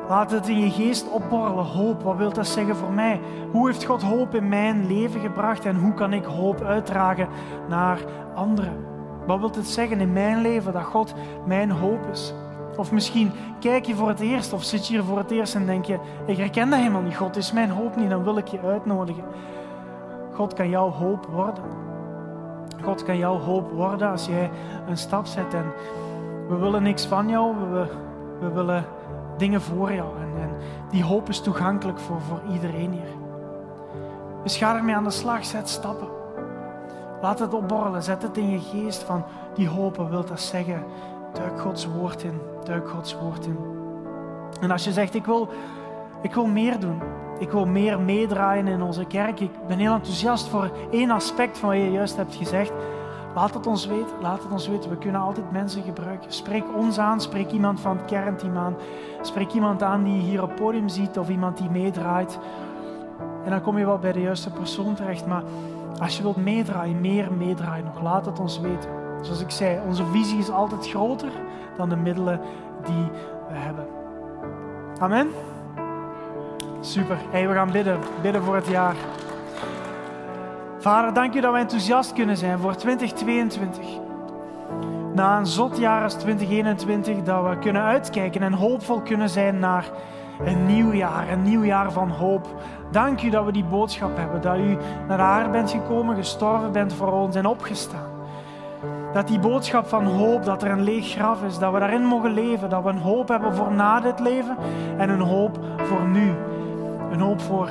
Laat 0.09 0.31
het 0.31 0.47
in 0.47 0.59
je 0.59 0.71
geest 0.71 1.11
opborrelen. 1.11 1.65
Hoop, 1.65 2.01
wat 2.01 2.17
wil 2.17 2.33
dat 2.33 2.47
zeggen 2.47 2.75
voor 2.75 2.91
mij? 2.91 3.19
Hoe 3.51 3.67
heeft 3.67 3.83
God 3.83 4.01
hoop 4.01 4.35
in 4.35 4.49
mijn 4.49 4.87
leven 4.87 5.21
gebracht 5.21 5.65
en 5.65 5.75
hoe 5.75 5.93
kan 5.93 6.13
ik 6.13 6.23
hoop 6.23 6.61
uitdragen 6.61 7.27
naar 7.67 7.99
anderen? 8.35 8.85
Wat 9.27 9.39
wil 9.39 9.49
het 9.49 9.67
zeggen 9.67 9.99
in 9.99 10.13
mijn 10.13 10.41
leven 10.41 10.73
dat 10.73 10.83
God 10.83 11.13
mijn 11.45 11.71
hoop 11.71 12.07
is? 12.11 12.33
Of 12.77 12.91
misschien 12.91 13.31
kijk 13.59 13.85
je 13.85 13.95
voor 13.95 14.07
het 14.07 14.19
eerst 14.19 14.53
of 14.53 14.63
zit 14.63 14.87
je 14.87 14.93
hier 14.93 15.03
voor 15.03 15.17
het 15.17 15.31
eerst 15.31 15.55
en 15.55 15.65
denk 15.65 15.85
je: 15.85 15.99
Ik 16.25 16.37
herken 16.37 16.69
dat 16.69 16.79
helemaal 16.79 17.01
niet. 17.01 17.15
God 17.15 17.35
is 17.35 17.51
mijn 17.51 17.69
hoop 17.69 17.95
niet, 17.95 18.09
dan 18.09 18.23
wil 18.23 18.37
ik 18.37 18.47
je 18.47 18.59
uitnodigen. 18.59 19.23
God 20.33 20.53
kan 20.53 20.69
jouw 20.69 20.89
hoop 20.89 21.25
worden. 21.25 21.63
God 22.83 23.03
kan 23.03 23.17
jouw 23.17 23.37
hoop 23.37 23.71
worden 23.71 24.11
als 24.11 24.25
jij 24.25 24.49
een 24.87 24.97
stap 24.97 25.25
zet. 25.25 25.53
En 25.53 25.65
we 26.47 26.55
willen 26.55 26.83
niks 26.83 27.05
van 27.05 27.29
jou, 27.29 27.55
we, 27.71 27.85
we 28.39 28.51
willen 28.51 28.85
dingen 29.39 29.61
voor 29.61 29.93
jou. 29.93 30.17
En, 30.17 30.41
en 30.41 30.49
die 30.89 31.03
hoop 31.03 31.29
is 31.29 31.39
toegankelijk 31.39 31.99
voor, 31.99 32.21
voor 32.21 32.41
iedereen 32.53 32.91
hier. 32.91 33.17
Dus 34.43 34.57
ga 34.57 34.75
ermee 34.75 34.95
aan 34.95 35.03
de 35.03 35.09
slag, 35.09 35.45
zet 35.45 35.69
stappen. 35.69 36.07
Laat 37.21 37.39
het 37.39 37.53
opborrelen, 37.53 38.03
zet 38.03 38.21
het 38.21 38.37
in 38.37 38.49
je 38.49 38.59
geest 38.59 39.03
van 39.03 39.23
die 39.55 39.69
wat 39.69 40.09
wil 40.09 40.25
dat 40.25 40.39
zeggen? 40.39 40.83
Duik 41.33 41.59
Gods 41.59 41.87
woord 41.87 42.23
in, 42.23 42.41
duik 42.63 42.89
Gods 42.89 43.19
woord 43.19 43.45
in. 43.45 43.57
En 44.61 44.71
als 44.71 44.83
je 44.83 44.91
zegt, 44.91 45.15
ik 45.15 45.25
wil, 45.25 45.49
ik 46.21 46.33
wil 46.33 46.45
meer 46.45 46.79
doen, 46.79 47.01
ik 47.39 47.51
wil 47.51 47.65
meer 47.65 47.99
meedraaien 47.99 48.67
in 48.67 48.81
onze 48.81 49.05
kerk, 49.05 49.39
ik 49.39 49.51
ben 49.67 49.77
heel 49.77 49.93
enthousiast 49.93 50.47
voor 50.47 50.71
één 50.91 51.11
aspect 51.11 51.57
van 51.57 51.69
wat 51.69 51.77
je 51.77 51.91
juist 51.91 52.15
hebt 52.15 52.35
gezegd, 52.35 52.71
Laat 53.35 53.53
het 53.53 53.67
ons 53.67 53.85
weten, 53.85 54.21
laat 54.21 54.43
het 54.43 54.51
ons 54.51 54.67
weten. 54.67 54.89
We 54.89 54.97
kunnen 54.97 55.21
altijd 55.21 55.51
mensen 55.51 55.83
gebruiken. 55.83 56.31
Spreek 56.31 56.63
ons 56.75 56.97
aan, 56.97 57.21
spreek 57.21 57.51
iemand 57.51 57.79
van 57.79 57.97
het 57.97 58.05
kernteam 58.05 58.57
aan. 58.57 58.75
Spreek 59.21 59.51
iemand 59.51 59.83
aan 59.83 60.03
die 60.03 60.21
hier 60.21 60.43
op 60.43 60.49
het 60.49 60.59
podium 60.59 60.89
ziet 60.89 61.17
of 61.17 61.29
iemand 61.29 61.57
die 61.57 61.69
meedraait. 61.69 62.39
En 63.43 63.49
dan 63.49 63.61
kom 63.61 63.77
je 63.77 63.85
wel 63.85 63.97
bij 63.97 64.11
de 64.11 64.21
juiste 64.21 64.51
persoon 64.51 64.93
terecht. 64.93 65.25
Maar 65.25 65.43
als 65.99 66.17
je 66.17 66.23
wilt 66.23 66.35
meedraaien, 66.35 67.01
meer 67.01 67.33
meedraaien 67.33 67.85
nog, 67.85 68.01
laat 68.01 68.25
het 68.25 68.39
ons 68.39 68.59
weten. 68.59 68.89
Zoals 69.21 69.41
ik 69.41 69.51
zei, 69.51 69.79
onze 69.87 70.05
visie 70.05 70.39
is 70.39 70.49
altijd 70.49 70.89
groter 70.89 71.31
dan 71.77 71.89
de 71.89 71.95
middelen 71.95 72.39
die 72.85 73.05
we 73.49 73.55
hebben. 73.55 73.87
Amen. 74.99 75.29
Super. 76.79 77.17
Hey, 77.29 77.47
we 77.47 77.53
gaan 77.53 77.71
bidden. 77.71 77.99
Bidden 78.21 78.43
voor 78.43 78.55
het 78.55 78.67
jaar. 78.67 78.95
Vader, 80.79 81.13
dank 81.13 81.35
u 81.35 81.39
dat 81.39 81.53
we 81.53 81.59
enthousiast 81.59 82.13
kunnen 82.13 82.37
zijn 82.37 82.59
voor 82.59 82.75
2022. 82.75 83.85
Na 85.13 85.37
een 85.37 85.45
zot 85.45 85.77
jaar 85.77 86.03
als 86.03 86.13
2021, 86.13 87.23
dat 87.23 87.43
we 87.43 87.57
kunnen 87.59 87.81
uitkijken 87.81 88.41
en 88.41 88.53
hoopvol 88.53 89.01
kunnen 89.01 89.29
zijn 89.29 89.59
naar 89.59 89.89
een 90.43 90.65
nieuw 90.65 90.91
jaar, 90.91 91.29
een 91.29 91.43
nieuw 91.43 91.63
jaar 91.63 91.91
van 91.91 92.09
hoop. 92.09 92.47
Dank 92.91 93.21
u 93.21 93.29
dat 93.29 93.45
we 93.45 93.51
die 93.51 93.63
boodschap 93.63 94.17
hebben, 94.17 94.41
dat 94.41 94.57
u 94.57 94.77
naar 95.07 95.17
de 95.17 95.23
aarde 95.23 95.49
bent 95.49 95.71
gekomen, 95.71 96.15
gestorven 96.15 96.71
bent 96.71 96.93
voor 96.93 97.11
ons 97.11 97.35
en 97.35 97.45
opgestaan. 97.45 98.11
Dat 99.13 99.27
die 99.27 99.39
boodschap 99.39 99.87
van 99.87 100.05
hoop, 100.05 100.45
dat 100.45 100.63
er 100.63 100.71
een 100.71 100.83
leeg 100.83 101.07
graf 101.07 101.43
is, 101.43 101.57
dat 101.57 101.73
we 101.73 101.79
daarin 101.79 102.05
mogen 102.05 102.31
leven, 102.31 102.69
dat 102.69 102.83
we 102.83 102.89
een 102.89 102.97
hoop 102.97 103.27
hebben 103.27 103.55
voor 103.55 103.71
na 103.71 103.99
dit 103.99 104.19
leven 104.19 104.57
en 104.97 105.09
een 105.09 105.21
hoop 105.21 105.59
voor 105.77 106.07
nu. 106.07 106.33
Een 107.11 107.19
hoop 107.19 107.41
voor 107.41 107.69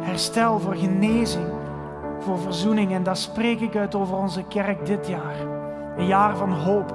herstel, 0.00 0.58
voor 0.60 0.74
genezing 0.74 1.53
voor 2.24 2.38
verzoening. 2.38 2.92
En 2.92 3.02
dat 3.02 3.18
spreek 3.18 3.60
ik 3.60 3.76
uit 3.76 3.94
over 3.94 4.16
onze 4.16 4.42
kerk 4.42 4.86
dit 4.86 5.06
jaar. 5.06 5.34
Een 5.96 6.06
jaar 6.06 6.36
van 6.36 6.52
hoop. 6.52 6.94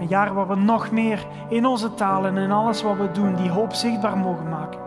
Een 0.00 0.08
jaar 0.08 0.34
waar 0.34 0.48
we 0.48 0.54
nog 0.54 0.90
meer 0.90 1.26
in 1.48 1.66
onze 1.66 1.94
taal 1.94 2.26
en 2.26 2.36
in 2.36 2.52
alles 2.52 2.82
wat 2.82 2.96
we 2.96 3.10
doen 3.10 3.34
die 3.34 3.50
hoop 3.50 3.72
zichtbaar 3.72 4.16
mogen 4.16 4.48
maken. 4.48 4.80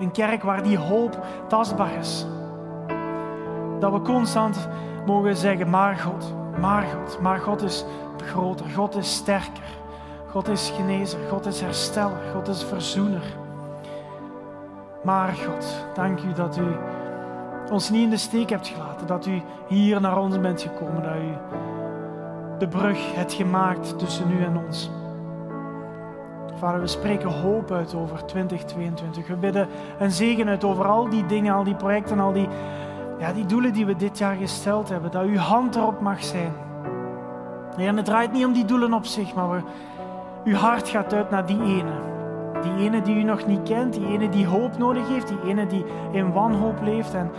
Een 0.00 0.10
kerk 0.10 0.42
waar 0.42 0.62
die 0.62 0.78
hoop 0.78 1.26
tastbaar 1.48 1.94
is. 1.98 2.26
Dat 3.78 3.92
we 3.92 4.02
constant 4.02 4.68
mogen 5.06 5.36
zeggen, 5.36 5.70
maar 5.70 5.96
God, 5.96 6.34
maar 6.60 6.82
God, 6.82 7.20
maar 7.20 7.38
God 7.38 7.62
is 7.62 7.84
groter, 8.16 8.66
God 8.66 8.96
is 8.96 9.14
sterker. 9.14 9.78
God 10.30 10.48
is 10.48 10.72
genezer, 10.76 11.18
God 11.28 11.46
is 11.46 11.60
hersteller, 11.60 12.20
God 12.32 12.48
is 12.48 12.64
verzoener. 12.64 13.22
Maar 15.04 15.28
God, 15.28 15.86
dank 15.94 16.20
u 16.20 16.32
dat 16.32 16.58
u 16.58 16.66
ons 17.70 17.90
niet 17.90 18.02
in 18.02 18.10
de 18.10 18.16
steek 18.16 18.50
hebt 18.50 18.68
gelaten. 18.68 19.06
Dat 19.06 19.26
u 19.26 19.42
hier 19.68 20.00
naar 20.00 20.18
ons 20.18 20.40
bent 20.40 20.62
gekomen. 20.62 21.02
Dat 21.02 21.14
u 21.14 21.58
de 22.58 22.68
brug 22.68 23.14
hebt 23.14 23.32
gemaakt 23.32 23.98
tussen 23.98 24.30
u 24.30 24.44
en 24.44 24.60
ons. 24.66 24.90
Vader, 26.58 26.80
we 26.80 26.86
spreken 26.86 27.30
hoop 27.30 27.70
uit 27.70 27.94
over 27.94 28.24
2022. 28.24 29.26
We 29.26 29.36
bidden 29.36 29.68
een 29.98 30.10
zegen 30.10 30.48
uit 30.48 30.64
over 30.64 30.86
al 30.86 31.08
die 31.08 31.26
dingen, 31.26 31.54
al 31.54 31.64
die 31.64 31.74
projecten, 31.74 32.20
al 32.20 32.32
die, 32.32 32.48
ja, 33.18 33.32
die 33.32 33.46
doelen 33.46 33.72
die 33.72 33.86
we 33.86 33.96
dit 33.96 34.18
jaar 34.18 34.36
gesteld 34.36 34.88
hebben. 34.88 35.10
Dat 35.10 35.24
uw 35.24 35.36
hand 35.36 35.76
erop 35.76 36.00
mag 36.00 36.24
zijn. 36.24 36.52
en 37.76 37.96
het 37.96 38.04
draait 38.04 38.32
niet 38.32 38.44
om 38.44 38.52
die 38.52 38.64
doelen 38.64 38.92
op 38.92 39.06
zich, 39.06 39.34
maar 39.34 39.62
uw 40.44 40.54
hart 40.54 40.88
gaat 40.88 41.12
uit 41.12 41.30
naar 41.30 41.46
die 41.46 41.62
ene. 41.62 42.09
Die 42.62 42.76
ene 42.76 43.02
die 43.02 43.16
u 43.16 43.22
nog 43.22 43.46
niet 43.46 43.62
kent, 43.62 43.94
die 43.94 44.06
ene 44.06 44.28
die 44.28 44.46
hoop 44.46 44.78
nodig 44.78 45.08
heeft, 45.08 45.28
die 45.28 45.42
ene 45.44 45.66
die 45.66 45.84
in 46.12 46.32
wanhoop 46.32 46.82
leeft. 46.82 47.14
En 47.14 47.30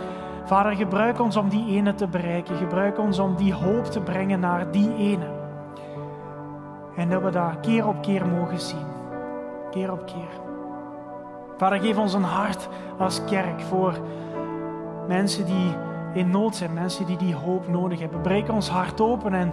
Vader, 0.44 0.76
gebruik 0.76 1.20
ons 1.20 1.36
om 1.36 1.48
die 1.48 1.76
ene 1.76 1.94
te 1.94 2.08
bereiken. 2.08 2.56
Gebruik 2.56 2.98
ons 2.98 3.18
om 3.18 3.36
die 3.36 3.54
hoop 3.54 3.84
te 3.84 4.00
brengen 4.00 4.40
naar 4.40 4.70
die 4.70 4.96
ene. 4.96 5.26
En 6.96 7.08
dat 7.08 7.22
we 7.22 7.30
dat 7.30 7.60
keer 7.60 7.86
op 7.86 8.02
keer 8.02 8.26
mogen 8.26 8.60
zien. 8.60 8.86
Keer 9.70 9.92
op 9.92 10.06
keer. 10.06 10.40
Vader, 11.56 11.80
geef 11.80 11.98
ons 11.98 12.14
een 12.14 12.22
hart 12.22 12.68
als 12.98 13.24
kerk 13.24 13.60
voor 13.60 13.92
mensen 15.08 15.46
die 15.46 15.74
in 16.12 16.30
nood 16.30 16.56
zijn, 16.56 16.72
mensen 16.72 17.06
die 17.06 17.16
die 17.16 17.34
hoop 17.34 17.68
nodig 17.68 18.00
hebben. 18.00 18.20
Breek 18.20 18.48
ons 18.48 18.68
hart 18.68 19.00
open 19.00 19.34
en 19.34 19.52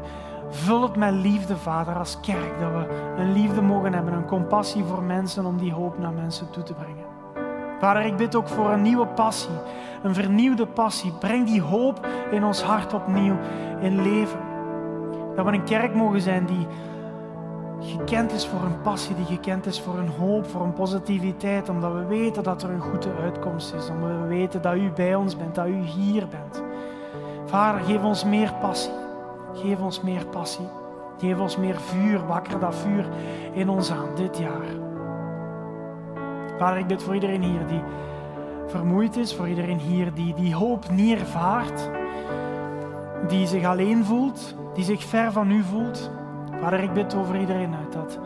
vul 0.49 0.81
het 0.81 0.95
met 0.95 1.13
liefde, 1.13 1.57
Vader, 1.57 1.95
als 1.95 2.19
kerk. 2.19 2.59
Dat 2.59 2.71
we 2.71 3.13
een 3.17 3.33
liefde 3.33 3.61
mogen 3.61 3.93
hebben, 3.93 4.13
een 4.13 4.25
compassie 4.25 4.83
voor 4.83 5.03
mensen 5.03 5.45
om 5.45 5.57
die 5.57 5.73
hoop 5.73 5.97
naar 5.97 6.13
mensen 6.13 6.49
toe 6.49 6.63
te 6.63 6.73
brengen. 6.73 7.07
Vader, 7.79 8.05
ik 8.05 8.15
bid 8.15 8.35
ook 8.35 8.47
voor 8.47 8.69
een 8.69 8.81
nieuwe 8.81 9.07
passie, 9.07 9.55
een 10.03 10.13
vernieuwde 10.13 10.65
passie. 10.65 11.11
Breng 11.11 11.47
die 11.47 11.61
hoop 11.61 12.07
in 12.31 12.43
ons 12.43 12.63
hart 12.63 12.93
opnieuw 12.93 13.35
in 13.79 14.01
leven. 14.01 14.39
Dat 15.35 15.45
we 15.45 15.51
een 15.51 15.63
kerk 15.63 15.93
mogen 15.93 16.21
zijn 16.21 16.45
die 16.45 16.67
gekend 17.81 18.31
is 18.31 18.47
voor 18.47 18.61
een 18.61 18.81
passie, 18.81 19.15
die 19.15 19.25
gekend 19.25 19.65
is 19.65 19.81
voor 19.81 19.97
een 19.97 20.09
hoop, 20.09 20.45
voor 20.45 20.61
een 20.61 20.73
positiviteit, 20.73 21.69
omdat 21.69 21.93
we 21.93 22.05
weten 22.05 22.43
dat 22.43 22.63
er 22.63 22.69
een 22.69 22.81
goede 22.81 23.09
uitkomst 23.21 23.73
is, 23.73 23.89
omdat 23.89 24.09
we 24.09 24.27
weten 24.27 24.61
dat 24.61 24.75
u 24.75 24.91
bij 24.91 25.15
ons 25.15 25.37
bent, 25.37 25.55
dat 25.55 25.67
u 25.67 25.77
hier 25.77 26.27
bent. 26.27 26.63
Vader, 27.45 27.81
geef 27.81 28.03
ons 28.03 28.25
meer 28.25 28.53
passie. 28.61 28.93
Geef 29.53 29.79
ons 29.79 30.01
meer 30.01 30.25
passie. 30.25 30.67
Geef 31.17 31.39
ons 31.39 31.57
meer 31.57 31.79
vuur, 31.79 32.25
wakker 32.27 32.59
dat 32.59 32.75
vuur 32.75 33.05
in 33.53 33.69
ons 33.69 33.91
aan 33.91 34.15
dit 34.15 34.37
jaar. 34.37 34.67
Vader, 36.57 36.77
ik 36.77 36.87
bid 36.87 37.03
voor 37.03 37.13
iedereen 37.13 37.41
hier 37.41 37.67
die 37.67 37.81
vermoeid 38.67 39.17
is, 39.17 39.35
voor 39.35 39.47
iedereen 39.47 39.79
hier 39.79 40.13
die 40.13 40.33
die 40.33 40.55
hoop 40.55 40.89
niet 40.89 41.19
ervaart, 41.19 41.89
die 43.27 43.47
zich 43.47 43.65
alleen 43.65 44.05
voelt, 44.05 44.55
die 44.73 44.83
zich 44.83 45.03
ver 45.03 45.31
van 45.31 45.51
u 45.51 45.63
voelt. 45.63 46.11
Vader, 46.61 46.79
ik 46.79 46.93
bid 46.93 47.15
over 47.15 47.39
iedereen 47.39 47.75
uit 47.75 47.93
dat 47.93 48.19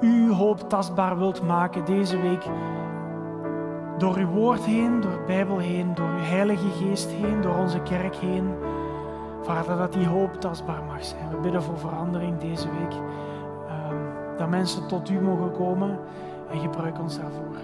u 0.00 0.32
hoop 0.32 0.68
tastbaar 0.68 1.18
wilt 1.18 1.42
maken 1.42 1.84
deze 1.84 2.20
week. 2.20 2.44
Door 3.98 4.16
uw 4.16 4.28
woord 4.28 4.64
heen, 4.64 5.00
door 5.00 5.10
de 5.10 5.22
Bijbel 5.26 5.58
heen, 5.58 5.94
door 5.94 6.08
uw 6.08 6.24
Heilige 6.24 6.68
Geest 6.68 7.10
heen, 7.10 7.40
door 7.40 7.56
onze 7.56 7.80
kerk 7.80 8.16
heen. 8.16 8.54
Vader, 9.42 9.76
dat 9.76 9.92
die 9.92 10.06
hoop 10.06 10.34
tastbaar 10.34 10.82
mag 10.82 11.04
zijn. 11.04 11.30
We 11.30 11.36
bidden 11.36 11.62
voor 11.62 11.78
verandering 11.78 12.38
deze 12.38 12.68
week. 12.70 12.92
Um, 12.92 13.98
dat 14.36 14.48
mensen 14.48 14.86
tot 14.86 15.10
u 15.10 15.20
mogen 15.20 15.52
komen 15.52 15.98
en 16.50 16.60
gebruik 16.60 16.98
ons 17.00 17.18
daarvoor. 17.18 17.56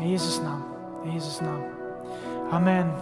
In 0.00 0.08
Jezus' 0.08 0.42
naam. 0.42 0.64
In 1.02 1.12
Jezus' 1.12 1.40
naam. 1.40 1.62
Amen. 2.50 2.92